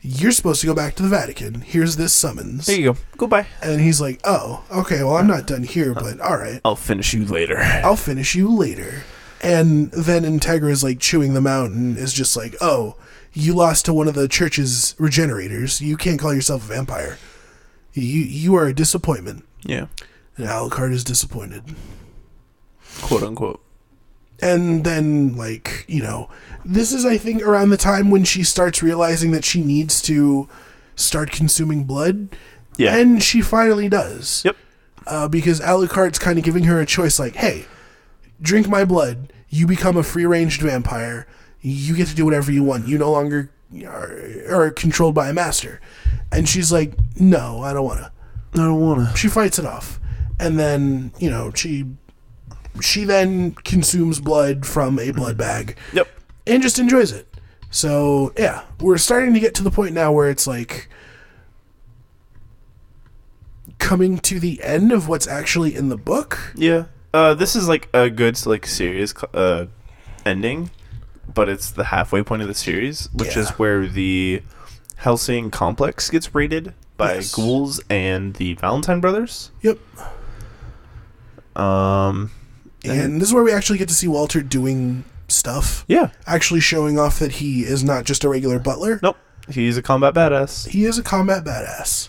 you're 0.00 0.32
supposed 0.32 0.60
to 0.60 0.66
go 0.66 0.74
back 0.74 0.94
to 0.96 1.02
the 1.02 1.08
Vatican. 1.08 1.60
Here's 1.60 1.96
this 1.96 2.12
summons. 2.12 2.66
there 2.66 2.78
you 2.78 2.92
go 2.92 2.98
goodbye 3.16 3.46
And 3.62 3.80
he's 3.80 4.00
like, 4.00 4.20
oh, 4.24 4.64
okay, 4.70 5.02
well, 5.02 5.16
I'm 5.16 5.26
not 5.26 5.46
done 5.46 5.64
here, 5.64 5.92
but 5.94 6.20
all 6.20 6.36
right. 6.36 6.60
I'll 6.64 6.76
finish 6.76 7.12
you 7.14 7.24
later 7.24 7.58
I'll 7.58 7.96
finish 7.96 8.34
you 8.34 8.48
later. 8.48 9.02
And 9.42 9.90
then 9.92 10.22
Integra 10.24 10.70
is 10.70 10.82
like 10.82 10.98
chewing 11.00 11.34
them 11.34 11.46
out 11.46 11.70
and 11.70 11.96
is 11.96 12.12
just 12.12 12.36
like, 12.36 12.54
oh, 12.60 12.96
you 13.32 13.54
lost 13.54 13.84
to 13.84 13.92
one 13.92 14.08
of 14.08 14.14
the 14.14 14.26
church's 14.28 14.94
regenerators. 14.98 15.80
You 15.80 15.96
can't 15.96 16.18
call 16.18 16.34
yourself 16.34 16.64
a 16.64 16.74
vampire. 16.74 17.18
You 17.92 18.02
you 18.22 18.54
are 18.56 18.66
a 18.66 18.72
disappointment. 18.74 19.44
yeah 19.64 19.86
And 20.36 20.46
Alucard 20.46 20.92
is 20.92 21.04
disappointed. 21.04 21.64
quote 23.02 23.22
unquote 23.22 23.60
And 24.40 24.84
then, 24.84 25.36
like, 25.36 25.84
you 25.88 26.02
know, 26.02 26.30
this 26.64 26.92
is, 26.92 27.04
I 27.04 27.18
think, 27.18 27.42
around 27.42 27.70
the 27.70 27.76
time 27.76 28.10
when 28.10 28.24
she 28.24 28.44
starts 28.44 28.82
realizing 28.82 29.32
that 29.32 29.44
she 29.44 29.62
needs 29.62 30.00
to 30.02 30.48
start 30.94 31.30
consuming 31.32 31.84
blood. 31.84 32.28
yeah 32.76 32.96
And 32.96 33.22
she 33.22 33.40
finally 33.40 33.88
does. 33.88 34.42
Yep. 34.44 34.56
Uh, 35.06 35.28
because 35.28 35.60
Alucard's 35.60 36.18
kind 36.18 36.38
of 36.38 36.44
giving 36.44 36.64
her 36.64 36.80
a 36.80 36.86
choice 36.86 37.18
like, 37.18 37.36
hey, 37.36 37.66
drink 38.40 38.68
my 38.68 38.84
blood. 38.84 39.32
You 39.48 39.66
become 39.66 39.96
a 39.96 40.02
free 40.02 40.26
ranged 40.26 40.60
vampire. 40.60 41.26
You 41.60 41.96
get 41.96 42.08
to 42.08 42.14
do 42.14 42.24
whatever 42.24 42.52
you 42.52 42.62
want. 42.62 42.86
You 42.86 42.98
no 42.98 43.10
longer 43.10 43.50
are, 43.86 44.44
are 44.50 44.70
controlled 44.70 45.14
by 45.14 45.30
a 45.30 45.32
master. 45.32 45.80
And 46.30 46.48
she's 46.48 46.70
like, 46.70 46.92
no, 47.18 47.62
I 47.62 47.72
don't 47.72 47.84
want 47.84 48.00
to. 48.00 48.12
I 48.54 48.64
don't 48.64 48.80
wanna 48.80 49.14
She 49.16 49.28
fights 49.28 49.58
it 49.58 49.66
off. 49.66 49.98
And 50.38 50.58
then, 50.58 51.12
you 51.18 51.30
know, 51.30 51.52
she. 51.54 51.86
She 52.80 53.04
then 53.04 53.52
consumes 53.52 54.20
blood 54.20 54.64
from 54.66 54.98
a 54.98 55.10
blood 55.10 55.36
bag 55.36 55.76
yep 55.92 56.08
and 56.46 56.62
just 56.62 56.78
enjoys 56.78 57.12
it. 57.12 57.26
So 57.70 58.32
yeah, 58.38 58.62
we're 58.80 58.98
starting 58.98 59.34
to 59.34 59.40
get 59.40 59.54
to 59.56 59.62
the 59.62 59.70
point 59.70 59.94
now 59.94 60.12
where 60.12 60.30
it's 60.30 60.46
like 60.46 60.88
coming 63.78 64.18
to 64.18 64.40
the 64.40 64.62
end 64.62 64.92
of 64.92 65.08
what's 65.08 65.26
actually 65.26 65.74
in 65.74 65.88
the 65.88 65.96
book. 65.96 66.52
Yeah. 66.54 66.84
Uh, 67.12 67.34
this 67.34 67.56
is 67.56 67.68
like 67.68 67.88
a 67.94 68.10
good 68.10 68.44
like 68.46 68.66
series 68.66 69.14
uh, 69.34 69.66
ending, 70.26 70.70
but 71.32 71.48
it's 71.48 71.70
the 71.70 71.84
halfway 71.84 72.22
point 72.22 72.42
of 72.42 72.48
the 72.48 72.54
series, 72.54 73.08
which 73.12 73.36
is 73.36 73.50
where 73.50 73.86
the 73.86 74.42
Hellsing 74.96 75.50
complex 75.50 76.10
gets 76.10 76.34
raided 76.34 76.74
by 76.96 77.14
Yes. 77.14 77.34
ghouls 77.34 77.80
and 77.88 78.34
the 78.34 78.54
Valentine 78.54 79.00
brothers. 79.00 79.50
Yep. 79.62 79.78
Um. 81.56 82.30
And 82.90 83.20
this 83.20 83.28
is 83.28 83.34
where 83.34 83.44
we 83.44 83.52
actually 83.52 83.78
get 83.78 83.88
to 83.88 83.94
see 83.94 84.08
Walter 84.08 84.40
doing 84.42 85.04
stuff, 85.28 85.84
Yeah. 85.88 86.10
actually 86.26 86.60
showing 86.60 86.98
off 86.98 87.18
that 87.18 87.32
he 87.32 87.62
is 87.62 87.84
not 87.84 88.04
just 88.04 88.24
a 88.24 88.28
regular 88.28 88.58
butler. 88.58 88.98
Nope. 89.02 89.16
He's 89.50 89.76
a 89.76 89.82
combat 89.82 90.14
badass. 90.14 90.68
He 90.68 90.84
is 90.84 90.98
a 90.98 91.02
combat 91.02 91.44
badass. 91.44 92.08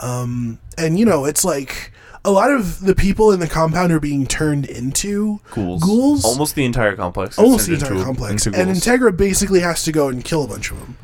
Um, 0.00 0.58
and 0.76 0.98
you 0.98 1.04
know, 1.04 1.24
it's 1.24 1.44
like 1.44 1.92
a 2.24 2.30
lot 2.30 2.50
of 2.50 2.80
the 2.80 2.94
people 2.94 3.32
in 3.32 3.40
the 3.40 3.48
compound 3.48 3.92
are 3.92 4.00
being 4.00 4.26
turned 4.26 4.66
into 4.66 5.40
Ghouls. 5.52 5.82
Ghouls? 5.82 6.24
Almost 6.24 6.54
the 6.54 6.64
entire 6.64 6.94
complex. 6.94 7.38
almost 7.38 7.66
the 7.66 7.74
entire 7.74 8.02
complex. 8.04 8.46
And. 8.46 8.54
Integra 8.54 9.16
basically 9.16 9.60
has 9.60 9.82
to 9.84 9.92
go 9.92 10.08
and 10.08 10.24
kill 10.24 10.44
a 10.44 10.48
bunch 10.48 10.70
of 10.70 10.78
them. 10.80 10.96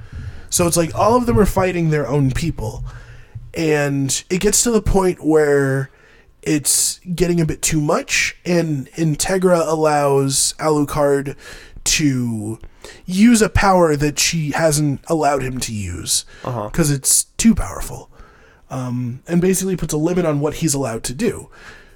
So 0.51 0.67
it's 0.67 0.77
like 0.77 0.95
all 0.95 1.17
of 1.17 1.27
them 1.27 1.39
are 1.39 1.47
fighting 1.47 1.91
their 1.91 2.07
own 2.07 2.31
people. 2.31 2.85
And 3.55 4.25
it 4.31 4.41
gets 4.41 4.63
to 4.65 4.71
the 4.71 4.83
point 4.83 5.25
where 5.25 5.91
it's 6.47 7.01
getting 7.15 7.41
a 7.41 7.47
bit 7.47 7.63
too 7.63 7.81
much, 7.81 8.37
and 8.45 8.87
Integra 8.93 9.67
allows 9.67 10.55
Alucard 10.59 11.37
to 11.85 12.59
use 13.07 13.43
a 13.43 13.49
power 13.49 13.97
that 13.97 14.19
she 14.19 14.51
hasn't 14.53 15.01
allowed 15.09 15.43
him 15.43 15.59
to 15.61 15.73
use 15.73 16.25
Uh-huh. 16.45 16.69
because 16.69 16.91
it's 16.91 17.25
too 17.37 17.55
powerful. 17.55 18.11
Um, 18.71 19.21
and 19.29 19.41
basically 19.41 19.77
puts 19.77 19.93
a 19.95 19.99
limit 19.99 20.25
on 20.25 20.41
what 20.41 20.55
he's 20.55 20.75
allowed 20.75 21.03
to 21.05 21.15
do. 21.15 21.49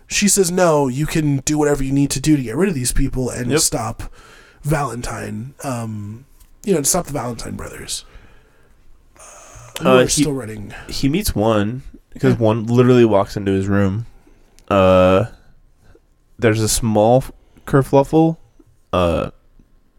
She 0.06 0.28
says, 0.28 0.50
no, 0.50 0.88
you 0.88 1.06
can 1.06 1.38
do 1.38 1.58
whatever 1.58 1.82
you 1.82 1.92
need 1.92 2.10
to 2.12 2.20
do 2.20 2.36
to 2.36 2.42
get 2.42 2.56
rid 2.56 2.68
of 2.68 2.74
these 2.74 2.92
people 2.92 3.28
and 3.30 3.50
Yep. 3.50 3.60
stop 3.60 4.12
Valentine, 4.62 5.54
um, 5.64 6.24
you 6.64 6.72
know, 6.74 6.80
to 6.80 6.84
stop 6.86 7.06
the 7.06 7.12
Valentine 7.12 7.56
brothers. 7.56 8.04
Uh, 9.84 9.88
Uh, 9.88 10.02
he- 10.02 10.22
still 10.22 10.32
running. 10.32 10.74
he 10.88 11.08
meets 11.08 11.34
one 11.34 11.82
because 12.12 12.38
one 12.38 12.66
literally 12.66 13.04
walks 13.04 13.36
into 13.36 13.52
his 13.52 13.66
room. 13.66 14.06
Uh, 14.68 15.26
there's 16.38 16.60
a 16.60 16.68
small 16.68 17.24
kerfluffle, 17.66 18.36
uh, 18.92 19.30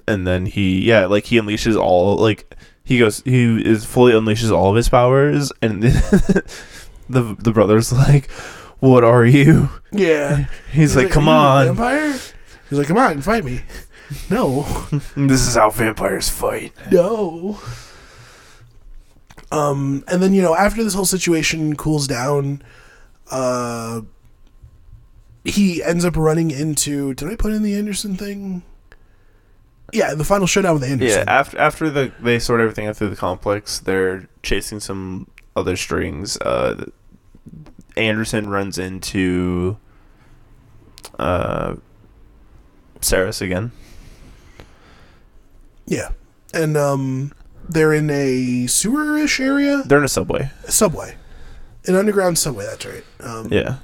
and 0.08 0.26
then 0.26 0.46
he 0.46 0.82
yeah 0.82 1.06
like 1.06 1.26
he 1.26 1.38
unleashes 1.40 1.80
all 1.80 2.16
like 2.18 2.56
he 2.84 2.98
goes 2.98 3.22
he 3.24 3.62
is 3.64 3.86
fully 3.86 4.14
unleashes 4.14 4.52
all 4.52 4.72
of 4.72 4.76
his 4.76 4.90
powers 4.90 5.52
and 5.62 5.84
the 7.10 7.36
the 7.40 7.52
brother's 7.52 7.92
like, 7.92 8.30
"What 8.80 9.04
are 9.04 9.26
you?" 9.26 9.70
Yeah. 9.92 10.46
He's, 10.72 10.96
like, 10.96 11.10
"Come 11.12 11.28
"Are 11.28 11.64
you 11.64 11.70
a 11.70 11.72
on, 11.72 11.76
Vampire? 11.76 12.20
He's 12.70 12.78
like, 12.78 12.88
come 12.88 12.98
on, 12.98 13.22
fight 13.22 13.44
me. 13.46 13.62
No. 14.32 14.64
this 15.16 15.48
is 15.48 15.56
how 15.56 15.70
vampires 15.70 16.30
fight." 16.30 16.74
no. 16.92 17.60
Um, 19.52 20.04
and 20.08 20.22
then 20.22 20.34
you 20.34 20.42
know 20.42 20.56
after 20.56 20.84
this 20.84 20.94
whole 20.94 21.06
situation 21.06 21.76
cools 21.76 22.08
down, 22.08 22.62
uh, 23.32 24.02
he 25.44 25.84
ends 25.84 26.06
up 26.06 26.16
running 26.16 26.52
into. 26.52 27.14
Did 27.14 27.30
I 27.30 27.36
put 27.36 27.52
in 27.54 27.64
the 27.64 27.76
Anderson 27.76 28.16
thing? 28.16 28.64
Yeah, 29.92 30.14
the 30.14 30.24
final 30.24 30.46
showdown 30.46 30.76
with 30.76 30.84
Anderson. 30.84 31.24
Yeah, 31.26 31.32
after 31.32 31.58
after 31.58 31.90
the 31.90 32.12
they 32.20 32.38
sort 32.40 32.62
everything 32.62 32.86
out 32.88 32.98
through 32.98 33.10
the 33.10 33.16
complex, 33.16 33.80
they're 33.80 34.28
chasing 34.44 34.80
some 34.80 35.28
other 35.56 35.76
strings. 35.76 36.38
Uh, 36.38 36.86
Anderson 37.98 38.50
runs 38.50 38.78
into 38.78 39.78
uh, 41.18 41.76
Seras 43.02 43.42
again. 43.42 43.72
Yeah, 45.86 46.10
and 46.54 46.78
um, 46.78 47.34
they're 47.68 47.94
in 47.94 48.10
a 48.12 48.66
sewerish 48.68 49.40
area, 49.40 49.82
They're 49.86 49.98
in 49.98 50.04
a 50.04 50.08
subway. 50.10 50.52
A 50.68 50.72
subway, 50.72 51.16
an 51.86 51.96
underground 51.96 52.38
subway. 52.38 52.66
That's 52.66 52.86
right. 52.86 53.04
Um, 53.22 53.48
Yeah, 53.52 53.78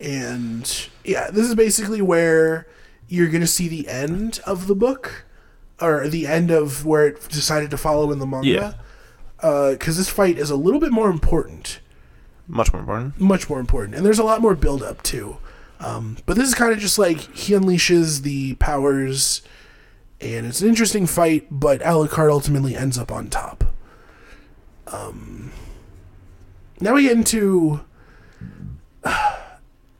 and 0.00 0.88
yeah, 1.04 1.30
this 1.30 1.48
is 1.48 1.54
basically 1.54 2.02
where 2.02 2.66
you're 3.08 3.28
going 3.28 3.40
to 3.40 3.46
see 3.46 3.68
the 3.68 3.88
end 3.88 4.40
of 4.46 4.66
the 4.66 4.74
book, 4.74 5.24
or 5.80 6.08
the 6.08 6.26
end 6.26 6.50
of 6.50 6.84
where 6.84 7.06
it 7.06 7.28
decided 7.28 7.70
to 7.70 7.76
follow 7.76 8.12
in 8.12 8.18
the 8.18 8.26
manga. 8.26 8.48
Yeah. 8.48 8.72
Because 9.72 9.96
this 9.96 10.08
fight 10.08 10.36
is 10.36 10.50
a 10.50 10.56
little 10.56 10.80
bit 10.80 10.90
more 10.90 11.10
important, 11.10 11.80
much 12.48 12.72
more 12.72 12.80
important. 12.80 13.20
much 13.20 13.48
more 13.48 13.60
important, 13.60 13.94
and 13.96 14.04
there's 14.04 14.18
a 14.18 14.24
lot 14.24 14.40
more 14.40 14.54
build 14.56 14.82
up 14.82 15.02
too. 15.02 15.38
Um, 15.80 16.16
but 16.26 16.36
this 16.36 16.48
is 16.48 16.54
kind 16.54 16.72
of 16.72 16.80
just 16.80 16.98
like 16.98 17.20
he 17.36 17.52
unleashes 17.52 18.22
the 18.22 18.54
powers, 18.56 19.42
and 20.20 20.44
it's 20.44 20.60
an 20.60 20.68
interesting 20.68 21.06
fight. 21.06 21.46
But 21.52 21.80
Alucard 21.82 22.30
ultimately 22.30 22.74
ends 22.74 22.98
up 22.98 23.12
on 23.12 23.28
top. 23.28 23.62
Um, 24.88 25.52
now 26.80 26.94
we 26.94 27.02
get 27.04 27.12
into 27.12 27.80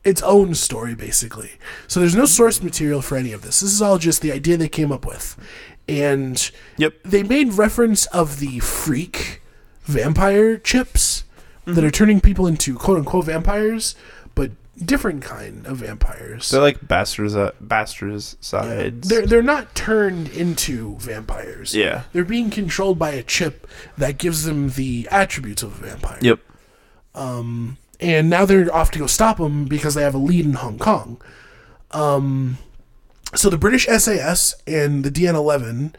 its 0.08 0.22
own 0.22 0.54
story, 0.54 0.94
basically. 0.94 1.52
So 1.86 2.00
there's 2.00 2.16
no 2.16 2.24
source 2.26 2.62
material 2.62 3.02
for 3.02 3.16
any 3.16 3.32
of 3.32 3.42
this. 3.42 3.60
This 3.60 3.72
is 3.72 3.82
all 3.82 3.98
just 3.98 4.22
the 4.22 4.32
idea 4.32 4.56
they 4.56 4.68
came 4.68 4.90
up 4.90 5.04
with, 5.06 5.36
and 5.88 6.50
Yep. 6.78 6.94
they 7.04 7.22
made 7.22 7.52
reference 7.54 8.06
of 8.06 8.40
the 8.40 8.58
freak 8.60 9.42
vampire 9.84 10.56
chips 10.58 11.24
that 11.64 11.84
are 11.84 11.90
turning 11.90 12.20
people 12.20 12.46
into 12.46 12.74
quote 12.76 12.98
unquote 12.98 13.26
vampires, 13.26 13.94
but 14.34 14.50
different 14.84 15.22
kind 15.22 15.66
of 15.66 15.78
vampires. 15.78 16.50
They're 16.50 16.60
like 16.60 16.86
bastards. 16.86 17.34
Uh, 17.36 17.50
bastards 17.60 18.36
sides. 18.40 19.08
They're 19.08 19.26
they're 19.26 19.42
not 19.42 19.74
turned 19.74 20.28
into 20.28 20.96
vampires. 20.98 21.74
yeah. 21.74 22.04
They're 22.12 22.24
being 22.24 22.48
controlled 22.50 22.98
by 22.98 23.10
a 23.10 23.22
chip 23.22 23.66
that 23.98 24.18
gives 24.18 24.44
them 24.44 24.70
the 24.70 25.08
attributes 25.10 25.62
of 25.62 25.82
a 25.82 25.86
vampire. 25.88 26.18
Yep. 26.22 26.40
And 28.00 28.30
now 28.30 28.44
they're 28.44 28.72
off 28.74 28.90
to 28.92 28.98
go 28.98 29.06
stop 29.06 29.38
them 29.38 29.64
because 29.64 29.94
they 29.94 30.02
have 30.02 30.14
a 30.14 30.18
lead 30.18 30.44
in 30.44 30.54
Hong 30.54 30.78
Kong. 30.78 31.20
Um, 31.90 32.58
so 33.34 33.50
the 33.50 33.58
British 33.58 33.86
SAS 33.86 34.54
and 34.66 35.04
the 35.04 35.10
DN11 35.10 35.94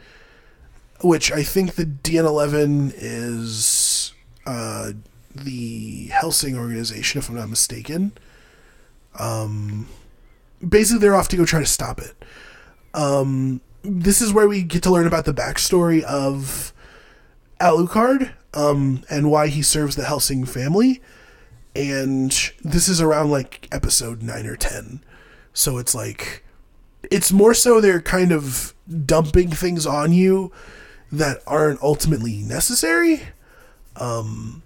which 1.02 1.32
I 1.32 1.42
think 1.42 1.74
the 1.74 1.86
DN11 1.86 2.92
is 2.94 4.12
uh, 4.46 4.92
the 5.34 6.06
Hellsing 6.08 6.56
organization, 6.56 7.18
if 7.18 7.28
I'm 7.28 7.36
not 7.36 7.48
mistaken. 7.48 8.12
Um, 9.18 9.88
basically, 10.66 11.00
they're 11.00 11.14
off 11.14 11.28
to 11.28 11.36
go 11.36 11.44
try 11.44 11.60
to 11.60 11.66
stop 11.66 12.00
it. 12.00 12.14
Um, 12.92 13.60
this 13.82 14.20
is 14.20 14.32
where 14.32 14.48
we 14.48 14.62
get 14.62 14.82
to 14.82 14.90
learn 14.90 15.06
about 15.06 15.24
the 15.24 15.32
backstory 15.32 16.02
of 16.02 16.72
Alucard 17.60 18.32
um, 18.52 19.02
and 19.08 19.30
why 19.30 19.48
he 19.48 19.62
serves 19.62 19.96
the 19.96 20.04
Hellsing 20.04 20.44
family. 20.46 21.00
And 21.74 22.30
this 22.62 22.88
is 22.88 23.00
around 23.00 23.30
like 23.30 23.68
episode 23.70 24.22
9 24.22 24.46
or 24.46 24.56
10. 24.56 25.04
So 25.52 25.78
it's 25.78 25.94
like, 25.94 26.44
it's 27.10 27.32
more 27.32 27.54
so 27.54 27.80
they're 27.80 28.00
kind 28.00 28.32
of 28.32 28.74
dumping 29.06 29.50
things 29.50 29.86
on 29.86 30.12
you 30.12 30.52
that 31.12 31.42
aren't 31.46 31.82
ultimately 31.82 32.36
necessary. 32.38 33.22
Um, 33.96 34.62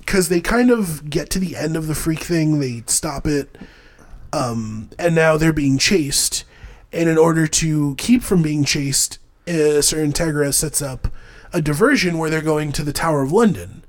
because 0.00 0.28
they 0.28 0.40
kind 0.40 0.70
of 0.70 1.08
get 1.08 1.30
to 1.30 1.38
the 1.38 1.56
end 1.56 1.76
of 1.76 1.86
the 1.86 1.94
freak 1.94 2.18
thing, 2.18 2.58
they 2.58 2.82
stop 2.86 3.26
it, 3.26 3.56
um, 4.32 4.90
and 4.98 5.14
now 5.14 5.36
they're 5.36 5.52
being 5.52 5.78
chased. 5.78 6.44
And 6.92 7.08
in 7.08 7.16
order 7.16 7.46
to 7.46 7.94
keep 7.96 8.22
from 8.22 8.42
being 8.42 8.64
chased, 8.64 9.18
uh, 9.48 9.80
Sir 9.80 10.04
Integra 10.04 10.52
sets 10.52 10.82
up 10.82 11.08
a 11.52 11.62
diversion 11.62 12.18
where 12.18 12.30
they're 12.30 12.42
going 12.42 12.72
to 12.72 12.82
the 12.82 12.92
Tower 12.92 13.22
of 13.22 13.32
London. 13.32 13.84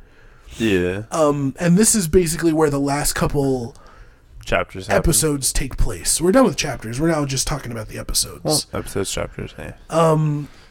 Yeah. 0.58 1.04
Um, 1.12 1.56
and 1.60 1.78
this 1.78 1.96
is 1.96 2.08
basically 2.08 2.54
where 2.54 2.70
the 2.70 2.80
last 2.80 3.13
couple 3.13 3.76
chapters. 4.46 4.88
happen. 4.88 5.00
episodes 5.00 5.52
take 5.54 5.78
place. 5.78 6.20
We're 6.22 6.32
done 6.32 6.46
with 6.46 6.58
chapters. 6.58 7.00
We're 7.00 7.10
now 7.10 7.26
just 7.26 7.48
talking 7.48 7.72
about 7.72 7.88
the 7.88 7.98
episodes. 7.98 8.42
Well, 8.44 8.62
episodes, 8.74 9.12
chapters. 9.12 9.54
Yeah. 9.58 9.74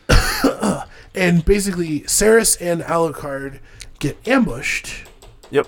and 1.14 1.44
basically, 1.44 2.00
Seras 2.02 2.56
and 2.60 2.82
Alucard 2.82 3.60
get 3.98 4.16
ambushed 4.26 5.04
Yep. 5.50 5.66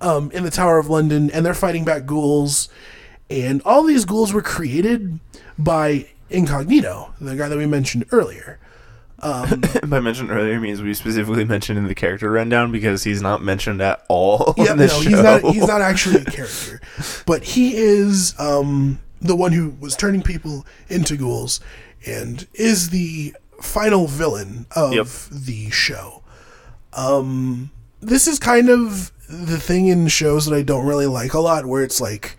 um, 0.00 0.30
in 0.32 0.44
the 0.44 0.50
Tower 0.50 0.78
of 0.78 0.88
London, 0.88 1.30
and 1.30 1.44
they're 1.44 1.54
fighting 1.54 1.84
back 1.84 2.06
ghouls. 2.06 2.68
And 3.30 3.62
all 3.64 3.82
these 3.82 4.04
ghouls 4.04 4.32
were 4.32 4.42
created 4.42 5.18
by 5.58 6.08
Incognito, 6.30 7.14
the 7.20 7.36
guy 7.36 7.48
that 7.48 7.56
we 7.58 7.66
mentioned 7.66 8.04
earlier. 8.10 8.58
By 9.86 10.00
mentioned 10.00 10.30
earlier 10.30 10.58
means 10.60 10.82
we 10.82 10.94
specifically 10.94 11.44
mentioned 11.44 11.78
in 11.78 11.86
the 11.86 11.94
character 11.94 12.30
rundown 12.30 12.72
because 12.72 13.04
he's 13.04 13.22
not 13.22 13.42
mentioned 13.42 13.80
at 13.80 14.04
all 14.08 14.54
Yeah, 14.58 14.72
in 14.72 14.78
no, 14.78 14.86
show. 14.88 15.00
he's 15.00 15.22
not. 15.22 15.42
He's 15.42 15.66
not 15.68 15.80
actually 15.80 16.22
a 16.22 16.24
character, 16.24 16.80
but 17.26 17.44
he 17.44 17.76
is 17.76 18.34
um, 18.40 18.98
the 19.20 19.36
one 19.36 19.52
who 19.52 19.76
was 19.80 19.94
turning 19.96 20.22
people 20.22 20.66
into 20.88 21.16
ghouls, 21.16 21.60
and 22.04 22.46
is 22.54 22.90
the 22.90 23.34
final 23.60 24.08
villain 24.08 24.66
of 24.74 24.92
Yep. 24.92 25.06
the 25.30 25.70
show. 25.70 26.22
Um, 26.92 27.70
this 28.00 28.26
is 28.26 28.38
kind 28.38 28.68
of 28.68 29.12
the 29.28 29.58
thing 29.58 29.86
in 29.86 30.08
shows 30.08 30.46
that 30.46 30.54
I 30.56 30.62
don't 30.62 30.84
really 30.84 31.06
like 31.06 31.32
a 31.34 31.38
lot, 31.40 31.64
where 31.66 31.82
it's 31.84 32.00
like, 32.00 32.36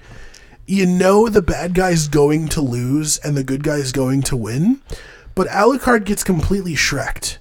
you 0.68 0.86
know, 0.86 1.30
the 1.30 1.42
bad 1.42 1.74
guy's 1.74 2.08
going 2.08 2.50
to 2.50 2.62
lose 2.62 3.18
and 3.20 3.36
the 3.38 3.44
good 3.44 3.64
guy's 3.64 3.92
going 3.92 4.22
to 4.24 4.36
win, 4.38 4.82
but 5.36 5.48
Alucard 5.48 6.06
gets 6.06 6.24
completely 6.24 6.76
shreked 6.76 7.38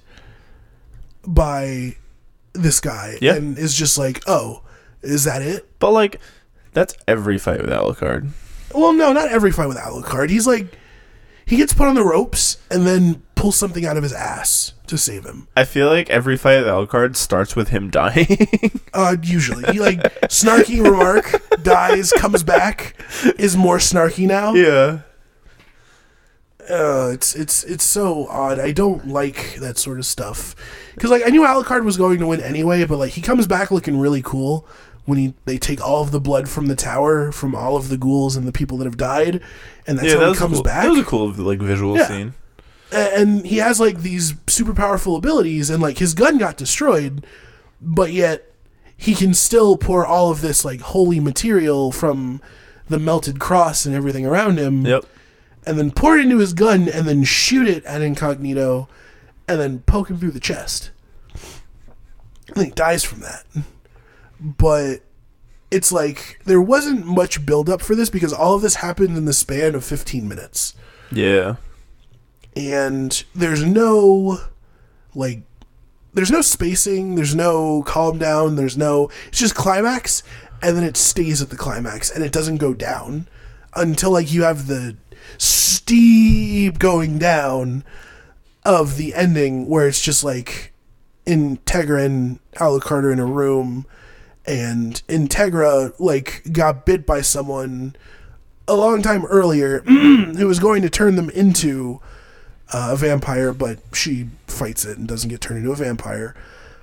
by 1.25 1.95
this 2.53 2.79
guy 2.79 3.17
Yeah. 3.21 3.35
and 3.35 3.57
is 3.57 3.73
just 3.75 3.97
like, 3.97 4.21
oh, 4.27 4.61
is 5.01 5.23
that 5.23 5.41
it? 5.41 5.67
But 5.79 5.91
like, 5.91 6.19
that's 6.73 6.95
every 7.07 7.37
fight 7.37 7.61
with 7.61 7.69
Alucard. 7.69 8.29
Well, 8.73 8.93
no, 8.93 9.13
not 9.13 9.29
every 9.29 9.51
fight 9.51 9.67
with 9.67 9.77
Alucard. 9.77 10.29
He's 10.29 10.47
like, 10.47 10.67
he 11.45 11.57
gets 11.57 11.73
put 11.73 11.87
on 11.87 11.95
the 11.95 12.03
ropes 12.03 12.57
and 12.71 12.87
then 12.87 13.21
pulls 13.35 13.55
something 13.55 13.85
out 13.85 13.97
of 13.97 14.03
his 14.03 14.13
ass 14.13 14.73
to 14.87 14.97
save 14.97 15.25
him. 15.25 15.47
I 15.55 15.65
feel 15.65 15.87
like 15.87 16.09
every 16.09 16.37
fight 16.37 16.59
with 16.59 16.67
Alucard 16.67 17.15
starts 17.15 17.55
with 17.55 17.69
him 17.69 17.89
dying. 17.91 18.79
Uh, 18.93 19.17
usually, 19.21 19.71
he 19.71 19.79
like 19.79 19.99
snarky 20.29 20.81
remark 20.83 21.41
dies, 21.63 22.11
comes 22.13 22.43
back, 22.43 22.95
is 23.37 23.55
more 23.57 23.77
snarky 23.77 24.25
now. 24.27 24.53
yeah. 24.53 24.99
Uh, 26.69 27.11
it's 27.13 27.35
it's 27.35 27.63
it's 27.65 27.83
so 27.83 28.27
odd. 28.27 28.59
I 28.59 28.71
don't 28.71 29.07
like 29.07 29.55
that 29.55 29.77
sort 29.77 29.99
of 29.99 30.05
stuff 30.05 30.55
because 30.95 31.11
like 31.11 31.23
I 31.25 31.29
knew 31.29 31.41
Alucard 31.41 31.83
was 31.83 31.97
going 31.97 32.19
to 32.19 32.27
win 32.27 32.41
anyway, 32.41 32.85
but 32.85 32.97
like 32.97 33.11
he 33.13 33.21
comes 33.21 33.47
back 33.47 33.71
looking 33.71 33.99
really 33.99 34.21
cool 34.21 34.65
when 35.05 35.17
he 35.17 35.33
they 35.45 35.57
take 35.57 35.81
all 35.85 36.01
of 36.01 36.11
the 36.11 36.21
blood 36.21 36.47
from 36.47 36.67
the 36.67 36.75
tower 36.75 37.31
from 37.31 37.53
all 37.55 37.75
of 37.75 37.89
the 37.89 37.97
ghouls 37.97 38.35
and 38.37 38.47
the 38.47 38.51
people 38.53 38.77
that 38.77 38.85
have 38.85 38.97
died, 38.97 39.41
and 39.87 39.97
that's 39.99 40.07
Yeah, 40.07 40.13
how 40.19 40.19
that 40.27 40.31
he 40.33 40.37
comes 40.37 40.53
cool. 40.55 40.63
back. 40.63 40.83
That 40.83 40.89
was 40.91 40.99
a 40.99 41.03
cool 41.03 41.31
like 41.33 41.59
visual 41.59 41.97
Yeah. 41.97 42.07
scene. 42.07 42.33
And 42.91 43.45
he 43.45 43.57
has 43.57 43.79
like 43.79 44.01
these 44.01 44.35
super 44.47 44.73
powerful 44.73 45.15
abilities 45.15 45.69
and 45.71 45.81
like 45.81 45.97
his 45.97 46.13
gun 46.13 46.37
got 46.37 46.57
destroyed 46.57 47.25
but 47.81 48.13
yet 48.13 48.51
he 48.95 49.15
can 49.15 49.33
still 49.33 49.75
pour 49.77 50.05
all 50.05 50.29
of 50.31 50.41
this 50.41 50.63
like 50.63 50.79
holy 50.79 51.19
material 51.19 51.91
from 51.91 52.39
the 52.87 52.99
melted 52.99 53.39
cross 53.39 53.85
and 53.87 53.95
everything 53.95 54.25
around 54.27 54.57
him 54.59 54.85
Yep. 54.85 55.05
And 55.65 55.77
then 55.77 55.91
pour 55.91 56.17
it 56.17 56.23
into 56.23 56.39
his 56.39 56.53
gun 56.53 56.87
and 56.89 57.07
then 57.07 57.23
shoot 57.23 57.67
it 57.67 57.83
at 57.85 58.01
incognito 58.01 58.87
and 59.47 59.59
then 59.59 59.79
poke 59.79 60.09
him 60.09 60.17
through 60.17 60.31
the 60.31 60.39
chest. 60.39 60.91
And 62.55 62.65
he 62.65 62.71
dies 62.71 63.03
from 63.03 63.21
that. 63.21 63.45
But 64.39 65.01
it's 65.71 65.91
like 65.91 66.39
there 66.45 66.61
wasn't 66.61 67.05
much 67.05 67.45
build 67.45 67.69
up 67.69 67.81
for 67.81 67.95
this 67.95 68.09
because 68.09 68.33
all 68.33 68.55
of 68.55 68.61
this 68.61 68.75
happened 68.75 69.17
in 69.17 69.25
the 69.25 69.33
span 69.33 69.73
of 69.75 69.83
15 69.85 70.27
minutes. 70.27 70.75
Yeah. 71.11 71.55
and 72.55 73.23
there's 73.33 73.63
no 73.63 74.39
like 75.15 75.41
there's 76.13 76.29
no 76.31 76.41
spacing 76.41 77.15
there's 77.15 77.33
no 77.35 77.81
calm 77.83 78.17
down 78.19 78.55
there's 78.55 78.77
no 78.77 79.09
it's 79.27 79.39
just 79.39 79.55
climax 79.55 80.21
and 80.61 80.75
then 80.77 80.83
it 80.83 80.95
stays 80.97 81.41
at 81.41 81.49
the 81.49 81.55
climax 81.55 82.09
and 82.11 82.23
it 82.23 82.31
doesn't 82.31 82.57
go 82.57 82.73
down 82.73 83.27
until 83.75 84.11
like 84.11 84.31
you 84.31 84.43
have 84.43 84.67
the 84.67 84.95
steep 85.37 86.79
going 86.79 87.17
down 87.17 87.83
of 88.65 88.97
the 88.97 89.13
ending 89.13 89.67
where 89.67 89.87
it's 89.87 90.01
just 90.01 90.23
like 90.23 90.73
Integra 91.25 92.05
and 92.05 92.39
Alucard 92.55 93.03
are 93.03 93.11
in 93.11 93.19
a 93.19 93.25
room 93.25 93.85
and 94.45 95.01
Integra 95.07 95.93
like 95.99 96.43
got 96.51 96.85
bit 96.85 97.05
by 97.05 97.21
someone 97.21 97.95
a 98.67 98.75
long 98.75 99.01
time 99.01 99.25
earlier 99.25 99.79
who 99.81 100.47
was 100.47 100.59
going 100.59 100.81
to 100.81 100.89
turn 100.89 101.15
them 101.15 101.29
into 101.29 102.01
uh, 102.71 102.89
a 102.91 102.95
vampire, 102.95 103.53
but 103.53 103.79
she 103.93 104.29
fights 104.47 104.85
it 104.85 104.97
and 104.97 105.07
doesn't 105.07 105.29
get 105.29 105.41
turned 105.41 105.59
into 105.59 105.71
a 105.71 105.75
vampire. 105.75 106.35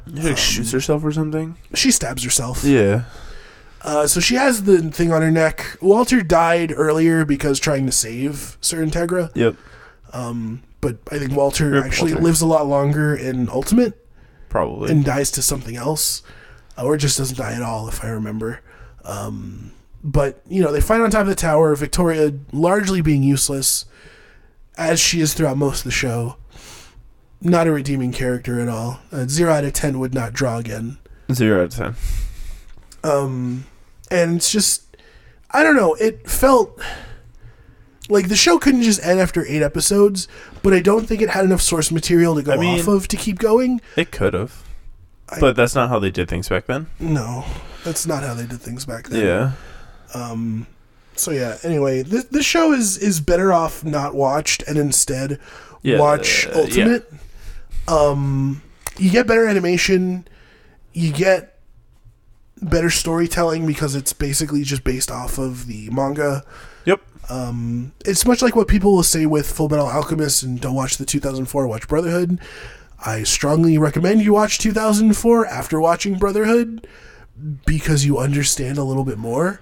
She 0.07 0.23
like, 0.23 0.39
shoots 0.39 0.73
herself 0.73 1.05
or 1.05 1.13
something. 1.13 1.57
She 1.75 1.91
stabs 1.91 2.25
herself. 2.25 2.65
Yeah. 2.65 3.05
Uh, 3.83 4.07
so 4.07 4.21
she 4.21 4.35
has 4.35 4.65
the 4.65 4.91
thing 4.91 5.13
on 5.13 5.23
her 5.23 5.31
neck. 5.31 5.77
Walter 5.81 6.23
died 6.23 6.73
earlier 6.77 7.25
because 7.25 7.59
trying 7.59 7.87
to 7.87 7.93
save 7.93 8.59
Sir 8.61 8.85
Integra, 8.85 9.31
Yep. 9.35 9.57
but 10.81 10.97
I 11.11 11.19
think 11.19 11.33
Walter 11.33 11.71
Rip 11.71 11.85
actually 11.87 12.13
Walter. 12.13 12.25
lives 12.25 12.41
a 12.43 12.47
lot 12.47 12.67
longer 12.67 13.15
in 13.15 13.49
Ultimate 13.49 14.07
Probably. 14.49 14.91
and 14.91 15.05
dies 15.05 15.31
to 15.33 15.43
something 15.43 15.77
else, 15.77 16.23
uh, 16.79 16.85
or 16.85 16.97
just 16.97 17.17
doesn't 17.19 17.39
die 17.39 17.55
at 17.55 17.63
all, 17.63 17.89
if 17.89 18.05
I 18.05 18.09
remember. 18.09 18.61
Um, 19.05 19.73
but 20.05 20.43
you 20.49 20.63
know, 20.63 20.73
they 20.73 20.81
fight 20.81 21.01
on 21.01 21.11
top 21.11 21.23
of 21.23 21.27
the 21.29 21.35
tower. 21.35 21.75
Victoria 21.75 22.33
largely 22.53 23.01
being 23.01 23.23
useless, 23.23 23.87
as 24.77 25.01
she 25.01 25.21
is 25.21 25.33
throughout 25.35 25.57
most 25.57 25.79
of 25.81 25.85
the 25.85 25.91
show. 25.91 26.37
Not 27.43 27.67
a 27.67 27.73
redeeming 27.73 28.13
character 28.13 28.61
at 28.61 28.69
all. 28.69 29.01
Uh, 29.11 29.25
zero 29.27 29.53
out 29.55 29.65
of 29.65 29.73
ten 29.73 29.99
would 29.99 30.13
not 30.13 30.35
draw 30.35 30.59
again. 30.59 30.99
Zero 31.33 31.61
out 31.63 31.65
of 31.65 31.75
ten. 31.75 31.95
Um, 33.03 33.67
and 34.11 34.37
it's 34.37 34.51
just, 34.51 34.97
I 35.51 35.63
don't 35.63 35.77
know. 35.77 35.95
It 35.95 36.29
felt 36.29 36.81
like 38.09 38.29
the 38.29 38.37
show 38.37 38.59
couldn't 38.59 38.83
just 38.83 39.05
end 39.05 39.21
after 39.21 39.47
eight 39.47 39.63
episodes, 39.63 40.29
but 40.63 40.73
I 40.75 40.81
don't 40.81 41.07
think 41.07 41.23
it 41.23 41.31
had 41.31 41.45
enough 41.45 41.63
source 41.63 41.91
material 41.91 42.35
to 42.35 42.43
go 42.43 42.53
I 42.53 42.57
mean- 42.57 42.81
off 42.81 42.89
of 42.89 43.09
to 43.09 43.17
keep 43.17 43.39
going. 43.39 43.81
It 43.97 44.11
could 44.11 44.35
have. 44.35 44.65
But 45.39 45.55
that's 45.55 45.77
not 45.77 45.89
how 45.91 46.01
they 46.01 46.11
did 46.11 46.29
things 46.29 46.49
back 46.49 46.67
then. 46.67 46.89
No, 46.99 47.45
that's 47.85 48.05
not 48.05 48.25
how 48.25 48.35
they 48.35 48.47
did 48.47 48.61
things 48.61 48.85
back 48.85 49.07
then. 49.09 49.25
Yeah. 49.25 49.53
Um, 50.13 50.67
so 51.15 51.31
yeah. 51.31 51.57
Anyway, 51.63 52.03
this 52.03 52.25
this 52.25 52.45
show 52.45 52.73
is 52.73 52.99
is 52.99 53.21
better 53.21 53.53
off 53.53 53.85
not 53.85 54.17
watched 54.17 54.65
and 54.67 54.77
instead 54.77 55.39
Yeah, 55.83 56.01
watch 56.01 56.49
uh, 56.49 56.63
Ultimate. 56.63 57.13
Um, 57.87 58.61
you 58.99 59.09
get 59.13 59.29
better 59.29 59.47
animation. 59.47 60.27
You 60.95 61.13
get 61.13 61.60
better 62.63 62.91
storytelling 62.91 63.67
because 63.67 63.95
it's 63.95 64.13
basically 64.13 64.63
just 64.63 64.85
based 64.85 65.11
off 65.11 65.39
of 65.39 65.67
the 65.67 65.89
manga. 65.91 66.45
Yep. 66.85 67.01
Um, 67.29 67.93
it's 68.05 68.27
much 68.27 68.43
like 68.43 68.57
what 68.57 68.69
people 68.69 68.95
will 68.95 69.03
say 69.03 69.27
with 69.27 69.51
Full 69.51 69.69
Metal 69.69 69.87
Alchemist 69.87 70.43
and 70.43 70.61
don't 70.61 70.75
watch 70.75 70.97
the 70.97 71.05
2004 71.05 71.67
Watch 71.67 71.89
Brotherhood. 71.89 72.41
I 73.05 73.23
strongly 73.23 73.79
recommend 73.79 74.23
you 74.23 74.35
watch 74.35 74.59
2004 74.59 75.47
after 75.47 75.81
watching 75.81 76.19
Brotherhood 76.19 76.87
because 77.65 78.05
you 78.05 78.19
understand 78.19 78.79
a 78.79 78.85
little 78.85 79.05
bit 79.05 79.17
more. 79.19 79.61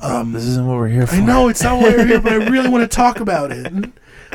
Um, 0.00 0.32
this 0.32 0.44
isn't 0.44 0.66
what 0.66 0.76
we're 0.76 0.88
here 0.88 1.06
for. 1.06 1.16
I 1.16 1.20
know 1.20 1.48
it's 1.48 1.62
not 1.62 1.82
why 1.82 1.90
we're 1.90 2.06
here, 2.06 2.20
but 2.20 2.32
I 2.32 2.36
really 2.36 2.70
want 2.70 2.90
to 2.90 2.96
talk 2.96 3.20
about 3.20 3.52
it. 3.52 3.66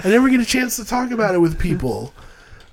I 0.03 0.09
never 0.09 0.29
get 0.29 0.39
a 0.39 0.45
chance 0.45 0.75
to 0.75 0.85
talk 0.85 1.11
about 1.11 1.33
it 1.33 1.39
with 1.39 1.57
people. 1.57 2.13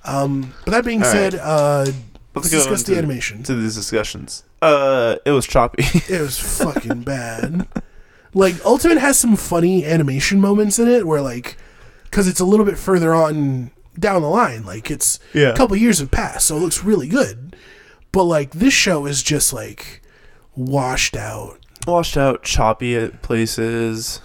Um, 0.04 0.52
but 0.64 0.72
that 0.72 0.84
being 0.84 1.02
All 1.02 1.10
said, 1.10 1.36
uh, 1.36 1.86
let's 2.34 2.50
go 2.50 2.58
discuss 2.58 2.82
the 2.84 2.92
into- 2.92 2.98
animation. 3.04 3.42
To 3.44 3.54
these 3.54 3.74
discussions. 3.74 4.44
Uh, 4.60 5.16
it 5.24 5.30
was 5.32 5.46
choppy. 5.46 5.82
It 6.08 6.20
was 6.20 6.38
fucking 6.38 7.02
bad. 7.02 7.66
Like 8.34 8.54
Ultimate 8.64 8.98
has 8.98 9.18
some 9.18 9.36
funny 9.36 9.84
animation 9.84 10.40
moments 10.40 10.78
in 10.78 10.88
it 10.88 11.06
where 11.06 11.20
like 11.20 11.56
cuz 12.10 12.26
it's 12.28 12.40
a 12.40 12.44
little 12.44 12.64
bit 12.64 12.78
further 12.78 13.14
on 13.14 13.70
down 13.98 14.22
the 14.22 14.28
line, 14.28 14.64
like 14.64 14.90
it's 14.90 15.18
Yeah. 15.34 15.48
a 15.48 15.56
couple 15.56 15.76
years 15.76 15.98
have 15.98 16.10
passed, 16.10 16.46
so 16.46 16.56
it 16.56 16.60
looks 16.60 16.82
really 16.84 17.08
good. 17.08 17.54
But 18.12 18.24
like 18.24 18.52
this 18.52 18.72
show 18.72 19.04
is 19.06 19.22
just 19.22 19.52
like 19.52 20.00
washed 20.54 21.16
out. 21.16 21.58
Washed 21.86 22.16
out, 22.16 22.42
choppy 22.42 22.94
at 22.96 23.22
places. 23.22 24.20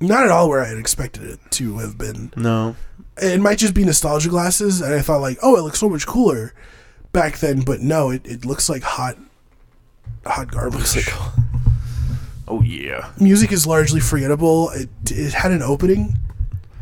Not 0.00 0.24
at 0.24 0.30
all 0.30 0.48
where 0.48 0.62
I 0.62 0.68
had 0.68 0.76
expected 0.76 1.22
it 1.22 1.40
to 1.52 1.78
have 1.78 1.96
been. 1.96 2.32
No. 2.36 2.76
It 3.16 3.40
might 3.40 3.58
just 3.58 3.74
be 3.74 3.84
nostalgia 3.84 4.28
glasses 4.28 4.80
and 4.80 4.92
I 4.94 5.00
thought 5.00 5.20
like, 5.20 5.38
"Oh, 5.42 5.56
it 5.56 5.62
looks 5.62 5.78
so 5.78 5.88
much 5.88 6.06
cooler 6.06 6.52
back 7.14 7.38
then," 7.38 7.60
but 7.62 7.80
no, 7.80 8.10
it, 8.10 8.26
it 8.26 8.44
looks 8.44 8.68
like 8.68 8.82
hot 8.82 9.16
hot 10.26 10.50
garbage. 10.50 11.08
Oh 12.46 12.60
yeah. 12.60 13.10
music 13.18 13.52
is 13.52 13.66
largely 13.66 14.00
forgettable. 14.00 14.68
It, 14.70 14.90
it 15.10 15.32
had 15.32 15.50
an 15.50 15.62
opening 15.62 16.18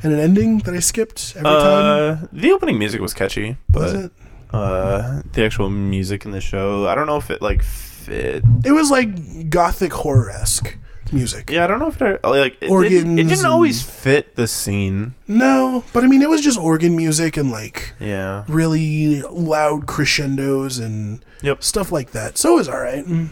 and 0.02 0.12
an 0.12 0.18
ending 0.18 0.58
that 0.64 0.74
I 0.74 0.80
skipped 0.80 1.34
every 1.36 1.48
time. 1.48 1.84
Uh, 2.24 2.26
the 2.32 2.50
opening 2.50 2.80
music 2.80 3.00
was 3.00 3.14
catchy, 3.14 3.56
Was 3.72 3.92
but 3.92 4.04
it? 4.06 4.12
uh, 4.52 5.22
the 5.34 5.44
actual 5.44 5.70
music 5.70 6.24
in 6.24 6.32
the 6.32 6.40
show, 6.40 6.88
I 6.88 6.96
don't 6.96 7.06
know 7.06 7.16
if 7.16 7.30
it 7.30 7.40
like 7.42 7.62
fit. 7.62 8.42
It 8.64 8.72
was 8.72 8.90
like 8.90 9.50
gothic 9.50 9.92
horror 9.92 10.30
esque 10.30 10.76
music. 11.12 11.50
Yeah, 11.50 11.64
I 11.64 11.66
don't 11.66 11.78
know 11.78 11.88
if 11.88 12.00
it 12.02 12.22
like 12.24 12.56
it, 12.60 12.70
Organs 12.70 12.94
didn't, 12.94 13.18
it 13.18 13.24
didn't 13.28 13.46
always 13.46 13.82
fit 13.82 14.36
the 14.36 14.46
scene. 14.46 15.14
No, 15.28 15.84
but 15.92 16.04
I 16.04 16.06
mean, 16.06 16.22
it 16.22 16.28
was 16.30 16.40
just 16.40 16.58
organ 16.58 16.96
music 16.96 17.36
and 17.36 17.50
like 17.50 17.92
Yeah. 18.00 18.44
really 18.48 19.22
loud 19.22 19.86
crescendos 19.86 20.78
and 20.78 21.24
Yep. 21.42 21.62
stuff 21.62 21.90
like 21.92 22.12
that. 22.12 22.38
So 22.38 22.52
it 22.54 22.56
was 22.56 22.68
all 22.68 22.80
right. 22.80 23.04
Mm. 23.06 23.28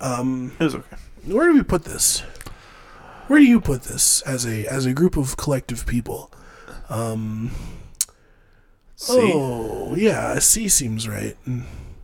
Um, 0.00 0.52
It 0.58 0.64
was 0.64 0.74
okay. 0.74 0.96
where 1.26 1.48
do 1.48 1.54
we 1.54 1.62
put 1.62 1.84
this? 1.84 2.20
Where 3.28 3.38
do 3.38 3.46
you 3.46 3.60
put 3.60 3.84
this 3.84 4.20
as 4.22 4.44
a 4.46 4.66
as 4.66 4.84
a 4.84 4.92
group 4.92 5.16
of 5.16 5.36
collective 5.36 5.86
people? 5.86 6.30
Um, 6.90 7.50
See, 8.96 9.32
oh 9.34 9.94
yeah, 9.96 10.38
C 10.38 10.68
seems 10.68 11.08
right. 11.08 11.36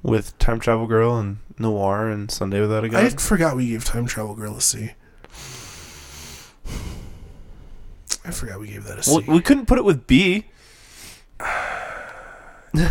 With 0.03 0.39
Time 0.39 0.61
Travel 0.61 0.87
Girl 0.87 1.19
and 1.19 1.39
Noir 1.59 2.09
and 2.09 2.31
Sunday 2.31 2.61
Without 2.61 2.85
a 2.85 2.87
I 2.87 3.09
God. 3.09 3.21
forgot 3.21 3.57
we 3.57 3.69
gave 3.69 3.85
Time 3.85 4.07
Travel 4.07 4.35
Girl 4.35 4.57
a 4.57 4.61
C. 4.61 4.93
I 8.25 8.31
forgot 8.31 8.61
we 8.61 8.69
gave 8.69 8.85
that 8.85 8.99
a 8.99 9.03
C. 9.03 9.11
Well, 9.13 9.25
we 9.37 9.41
couldn't 9.41 9.67
put 9.67 9.79
it 9.79 9.85
with 9.85 10.07
B. 10.07 10.45
Damn. 12.75 12.91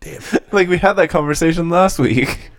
Like 0.50 0.68
we 0.68 0.78
had 0.78 0.94
that 0.94 1.10
conversation 1.10 1.68
last 1.68 1.98
week. 1.98 2.50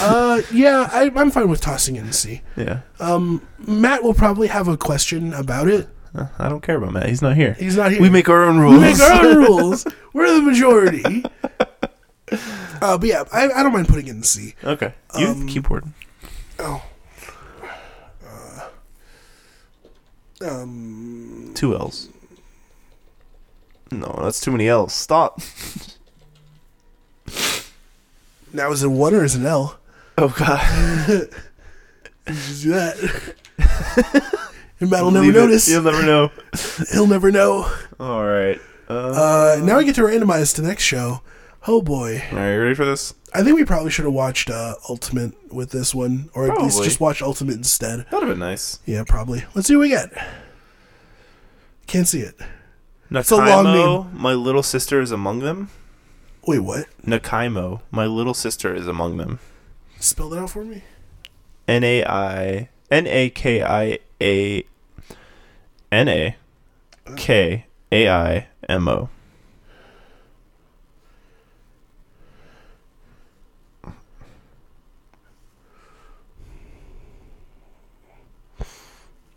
Uh, 0.00 0.40
yeah, 0.50 0.88
I, 0.90 1.12
I'm 1.14 1.30
fine 1.30 1.50
with 1.50 1.60
tossing 1.60 1.96
in 1.96 2.10
C. 2.12 2.40
Yeah. 2.56 2.80
Um, 2.98 3.46
Matt 3.58 4.02
will 4.02 4.14
probably 4.14 4.48
have 4.48 4.66
a 4.66 4.78
question 4.78 5.34
about 5.34 5.68
it. 5.68 5.86
Uh, 6.14 6.28
I 6.38 6.48
don't 6.48 6.62
care 6.62 6.76
about 6.78 6.94
Matt. 6.94 7.08
He's 7.10 7.20
not 7.20 7.36
here. 7.36 7.52
He's 7.58 7.76
not 7.76 7.92
here. 7.92 8.00
We 8.00 8.08
make 8.08 8.30
our 8.30 8.44
own 8.44 8.58
rules. 8.58 8.74
We 8.76 8.80
make 8.80 8.98
our 9.00 9.26
own 9.26 9.36
rules. 9.36 9.86
We're 10.14 10.32
the 10.34 10.40
majority. 10.42 11.24
Uh, 12.32 12.98
but 12.98 13.04
yeah, 13.08 13.24
I, 13.32 13.48
I 13.50 13.62
don't 13.62 13.72
mind 13.72 13.86
putting 13.88 14.06
it 14.06 14.10
in 14.10 14.22
C. 14.22 14.54
okay. 14.64 14.94
You 15.18 15.26
Um, 15.28 15.46
keyboard. 15.46 15.84
Oh. 16.58 16.82
Uh, 18.26 18.60
um, 20.42 21.52
Two 21.54 21.74
L's. 21.74 22.08
No, 23.90 24.18
that's 24.22 24.40
too 24.40 24.50
many 24.50 24.68
L's. 24.68 24.92
Stop. 24.94 25.40
now 28.52 28.70
is 28.72 28.82
it 28.82 28.88
one 28.88 29.14
or 29.14 29.24
is 29.24 29.34
it 29.34 29.40
an 29.40 29.46
L? 29.46 29.78
Oh 30.18 30.28
God. 30.36 30.60
Just 32.26 32.62
do 32.62 32.70
that. 32.70 33.34
and 34.80 34.90
Matt 34.90 35.02
will 35.04 35.10
never 35.10 35.28
it. 35.28 35.32
notice. 35.34 35.68
You'll 35.68 35.82
never 35.82 36.02
know. 36.02 36.30
He'll 36.92 37.06
never 37.06 37.30
know. 37.30 37.70
All 38.00 38.24
right. 38.24 38.58
Uh, 38.88 39.56
Uh, 39.58 39.60
now 39.64 39.78
we 39.78 39.84
get 39.84 39.94
to 39.96 40.02
randomize 40.02 40.54
the 40.56 40.62
next 40.62 40.84
show. 40.84 41.20
Oh 41.66 41.80
boy. 41.80 42.22
are 42.32 42.52
you 42.52 42.60
ready 42.60 42.74
for 42.74 42.84
this? 42.84 43.14
I 43.32 43.42
think 43.42 43.56
we 43.56 43.64
probably 43.64 43.90
should 43.90 44.04
have 44.04 44.14
watched 44.14 44.50
uh, 44.50 44.74
Ultimate 44.88 45.52
with 45.52 45.70
this 45.70 45.94
one, 45.94 46.28
or 46.34 46.50
at 46.50 46.62
least 46.62 46.84
just 46.84 47.00
watch 47.00 47.22
Ultimate 47.22 47.56
instead. 47.56 48.00
That'd 48.10 48.20
have 48.20 48.28
been 48.28 48.38
nice. 48.38 48.80
Yeah, 48.84 49.02
probably. 49.06 49.44
Let's 49.54 49.68
see 49.68 49.74
what 49.74 49.82
we 49.82 49.88
get. 49.88 50.10
Can't 51.86 52.06
see 52.06 52.20
it. 52.20 52.38
Nakaimo, 53.10 53.60
a 53.60 53.62
long 53.62 54.10
my 54.14 54.32
little 54.34 54.62
sister 54.62 55.00
is 55.00 55.10
among 55.10 55.40
them. 55.40 55.70
Wait, 56.46 56.60
what? 56.60 56.86
Nakaimo, 57.04 57.80
my 57.90 58.06
little 58.06 58.34
sister 58.34 58.74
is 58.74 58.86
among 58.86 59.16
them. 59.16 59.38
Spell 60.00 60.28
that 60.30 60.38
out 60.38 60.50
for 60.50 60.64
me. 60.64 60.84
N 61.66 61.82
A 61.82 62.04
I 62.04 62.68
N 62.90 63.06
A 63.06 63.30
K 63.30 63.62
I 63.62 63.98
A 64.20 64.64
N 65.90 66.08
A 66.08 66.36
K 67.16 67.66
A 67.90 68.08
I 68.08 68.48
M 68.68 68.88
O. 68.88 69.08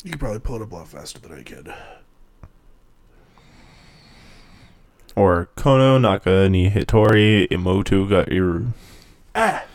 You 0.08 0.12
could 0.12 0.22
probably 0.22 0.40
pull 0.40 0.56
it 0.56 0.62
up 0.62 0.72
a 0.72 0.76
lot 0.76 0.88
faster 0.88 1.20
than 1.20 1.34
I 1.38 1.44
could. 1.44 1.74
Or 5.18 5.50
Kono 5.58 6.00
Naka 6.00 6.48
ni 6.48 6.70
Hitori 6.70 7.46
Imoto 7.50 8.08
ga 8.08 8.24
Iru. 8.24 8.68
Ah! 9.36 9.66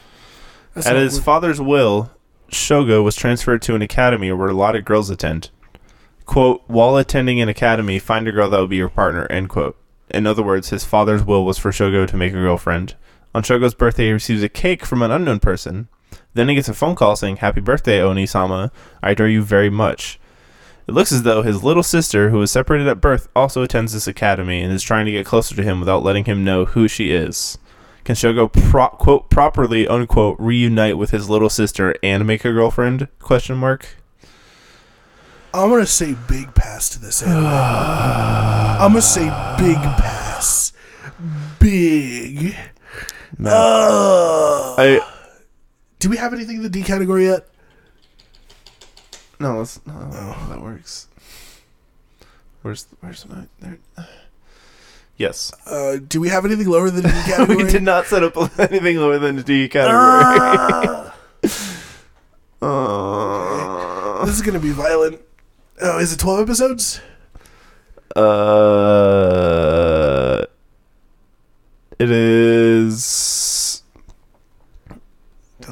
That's 0.73 0.87
At 0.87 0.97
his 0.97 1.17
what- 1.17 1.25
father's 1.25 1.61
will, 1.61 2.13
Shogo 2.51 3.05
was 3.05 3.15
transferred 3.15 3.61
to 3.61 3.75
an 3.75 3.83
academy 3.83 4.33
where 4.33 4.49
a 4.49 4.55
lot 4.55 4.75
of 4.75 4.87
girls 4.87 5.11
attend. 5.11 5.51
Quote, 6.25 6.63
while 6.67 6.97
attending 6.97 7.39
an 7.43 7.51
academy, 7.51 7.99
find 7.99 8.27
a 8.27 8.33
girl 8.33 8.49
that 8.49 8.59
will 8.59 8.67
be 8.67 8.77
your 8.77 8.89
partner, 8.89 9.27
end 9.29 9.51
quote. 9.51 9.77
In 10.09 10.27
other 10.27 10.43
words, 10.43 10.71
his 10.71 10.83
father's 10.87 11.23
will 11.23 11.45
was 11.45 11.59
for 11.59 11.73
Shogo 11.73 12.07
to 12.09 12.17
make 12.17 12.33
a 12.33 12.37
girlfriend. 12.37 12.95
On 13.35 13.43
Shogo's 13.43 13.75
birthday, 13.75 14.07
he 14.07 14.13
receives 14.13 14.43
a 14.43 14.49
cake 14.49 14.87
from 14.87 15.03
an 15.03 15.11
unknown 15.11 15.41
person. 15.41 15.89
Then 16.33 16.49
he 16.49 16.55
gets 16.55 16.71
a 16.71 16.75
phone 16.75 16.95
call 16.95 17.17
saying, 17.17 17.37
Happy 17.37 17.61
birthday, 17.61 18.01
Oni-sama. 18.01 18.73
I 19.03 19.11
adore 19.11 19.29
you 19.29 19.43
very 19.43 19.69
much. 19.69 20.19
It 20.87 20.93
looks 20.93 21.13
as 21.13 21.23
though 21.23 21.43
his 21.43 21.63
little 21.63 21.83
sister, 21.83 22.31
who 22.31 22.39
was 22.39 22.51
separated 22.51 22.89
at 22.89 23.01
birth, 23.01 23.29
also 23.37 23.63
attends 23.63 23.93
this 23.93 24.07
academy 24.09 24.63
and 24.63 24.73
is 24.73 24.83
trying 24.83 25.07
to 25.07 25.13
get 25.13 25.25
closer 25.27 25.55
to 25.55 25.63
him 25.63 25.79
without 25.79 26.03
letting 26.03 26.25
him 26.25 26.43
know 26.45 26.65
who 26.65 26.89
she 26.89 27.13
is. 27.13 27.59
Can 28.05 28.17
Shogo 28.17 28.53
pro- 28.53 28.89
quote 28.89 29.31
properly 29.31 29.87
unquote 29.87 30.37
reunite 30.41 30.99
with 30.99 31.11
his 31.11 31.31
little 31.31 31.49
sister 31.49 31.95
and 32.03 32.27
make 32.27 32.45
a 32.45 32.53
girlfriend? 32.53 33.07
Question 33.21 33.57
mark. 33.59 33.97
I'm 35.55 35.69
gonna 35.69 35.87
say 35.87 36.17
big 36.29 36.55
pass 36.55 36.89
to 36.91 36.99
this. 36.99 37.23
anime. 37.23 37.47
I'm 37.47 38.91
gonna 38.91 39.03
say 39.03 39.25
big 39.59 39.77
pass. 39.77 40.73
Big. 41.61 42.57
Uh, 43.45 44.75
I 44.79 45.01
do 46.01 46.09
we 46.09 46.17
have 46.17 46.33
anything 46.33 46.57
in 46.57 46.63
the 46.63 46.69
D 46.69 46.83
category 46.83 47.27
yet? 47.27 47.47
No, 49.43 49.59
that's 49.59 49.81
no, 49.87 49.95
that 50.49 50.61
works. 50.63 51.09
Where's 52.63 52.87
where's 53.01 53.27
my 53.29 53.45
there? 53.61 53.79
Yes, 55.19 55.53
Uh, 55.67 55.99
do 55.99 56.21
we 56.21 56.31
have 56.31 56.45
anything 56.47 56.67
lower 56.69 56.91
than 56.91 57.05
D 57.05 57.11
category? 57.27 57.57
we 57.65 57.71
did 57.71 57.83
not 57.83 58.07
set 58.07 58.23
up 58.25 58.35
anything 58.59 58.97
lower 58.97 59.19
than 59.19 59.37
the 59.37 59.43
D 59.43 59.69
category. 59.69 59.95
Ah! 60.01 61.15
Uh, 62.63 64.25
this 64.25 64.37
is 64.37 64.43
gonna 64.43 64.61
be 64.61 64.71
violent. 64.71 65.21
Oh, 65.81 65.99
is 65.99 66.13
it 66.13 66.19
12 66.21 66.41
episodes? 66.49 67.01
uh, 68.73 70.45
it 71.99 72.11
is. 72.11 73.05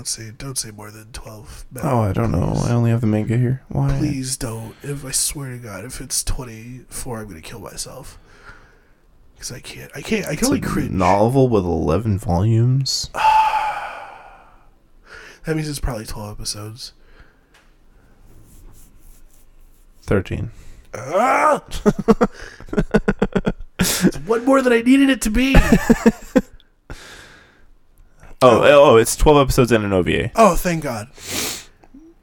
Don't 0.01 0.07
say 0.09 0.31
don't 0.31 0.57
say 0.57 0.71
more 0.71 0.91
than 0.91 1.13
12. 1.13 1.67
Matt. 1.73 1.85
Oh, 1.85 2.01
I 2.01 2.15
don't 2.15 2.33
know. 2.33 2.55
I 2.65 2.71
only 2.73 2.91
have 2.91 3.03
the 3.03 3.07
manga 3.07 3.37
here. 3.37 3.61
Why? 3.69 3.99
Please 3.99 4.39
don't. 4.39 4.75
If 4.83 5.05
I 5.05 5.11
swear 5.11 5.51
to 5.51 5.59
God, 5.59 5.85
if 5.85 6.01
it's 6.01 6.25
24, 6.25 7.19
I'm 7.19 7.29
gonna 7.29 7.43
kill 7.43 7.61
myself. 7.61 8.19
Cause 9.37 9.53
I 9.53 9.61
can't. 9.61 9.93
I 9.95 10.01
can't. 10.01 10.25
I 10.25 10.37
can 10.37 10.39
It's 10.39 10.47
only 10.47 10.61
a 10.61 10.63
cringe. 10.63 10.91
novel 10.91 11.51
with 11.51 11.67
eleven 11.67 12.19
volumes. 12.19 13.11
That 15.45 15.55
means 15.57 15.69
it's 15.69 15.81
probably 15.81 16.07
12 16.07 16.33
episodes. 16.39 16.93
Thirteen. 20.03 20.51
Ah! 20.95 21.63
it's 23.79 24.17
one 24.27 24.45
more 24.47 24.63
than 24.63 24.73
I 24.73 24.81
needed 24.81 25.11
it 25.11 25.21
to 25.23 25.31
be. 25.31 25.55
Oh, 28.43 28.63
oh, 28.63 28.97
it's 28.97 29.17
twelve 29.17 29.39
episodes 29.39 29.71
and 29.71 29.85
an 29.85 29.93
OVA. 29.93 30.31
Oh, 30.35 30.55
thank 30.57 30.83
God. 30.83 31.09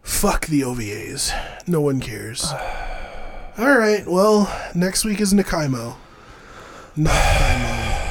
Fuck 0.02 0.48
the 0.48 0.62
OVAs. 0.62 1.32
No 1.68 1.80
one 1.80 2.00
cares. 2.00 2.44
All 3.58 3.78
right. 3.78 4.04
Well, 4.08 4.52
next 4.74 5.06
week 5.06 5.22
is 5.22 5.34
Nakaimo. 5.34 5.96
Mom. 6.96 8.02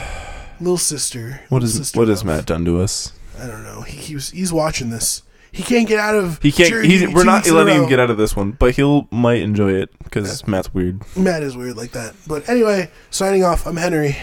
Little 0.61 0.78
sister. 0.78 1.40
What 1.48 1.62
Little 1.62 1.78
sister 1.78 1.98
what 1.98 2.09
has. 2.09 2.24
Matt 2.24 2.46
done 2.46 2.64
to 2.64 2.80
us? 2.80 3.12
I 3.40 3.46
don't 3.48 3.64
know. 3.64 3.82
He, 3.82 3.96
he 3.96 4.14
was, 4.14 4.30
he's 4.30 4.52
watching 4.52 4.90
this. 4.90 5.22
He 5.50 5.64
can't 5.64 5.88
get 5.88 5.98
out 5.98 6.14
of. 6.14 6.40
He 6.40 6.52
can't. 6.52 6.84
He's, 6.84 7.02
we're 7.12 7.24
not 7.24 7.38
weeks 7.38 7.48
in 7.48 7.54
a 7.54 7.57
letting 7.59 7.82
him 7.82 7.88
get 7.88 7.98
out 7.98 8.11
of 8.11 8.18
this 8.18 8.36
one, 8.36 8.52
but 8.52 8.76
he'll 8.76 9.09
might 9.11 9.42
enjoy 9.42 9.72
it 9.72 9.90
because 10.04 10.46
Matt's 10.46 10.72
weird. 10.72 11.02
Matt 11.16 11.42
is 11.42 11.57
weird 11.57 11.76
like 11.76 11.90
that. 11.92 12.14
But 12.26 12.48
anyway, 12.48 12.90
signing 13.11 13.42
off. 13.42 13.66
I'm 13.66 13.76
Henry. 13.76 14.16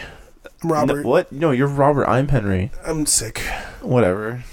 Robert. 0.63 1.03
No, 1.03 1.09
what? 1.09 1.31
No, 1.31 1.51
you're 1.51 1.67
Robert. 1.67 2.05
I'm 2.07 2.27
Henry. 2.27 2.71
I'm 2.85 3.05
sick. 3.05 3.39
Whatever. 3.81 4.43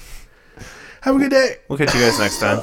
Have 1.02 1.16
a 1.16 1.18
good 1.18 1.30
day. 1.30 1.56
We'll 1.68 1.78
catch 1.78 1.94
you 1.94 2.00
guys 2.00 2.18
next 2.18 2.40
time. 2.40 2.60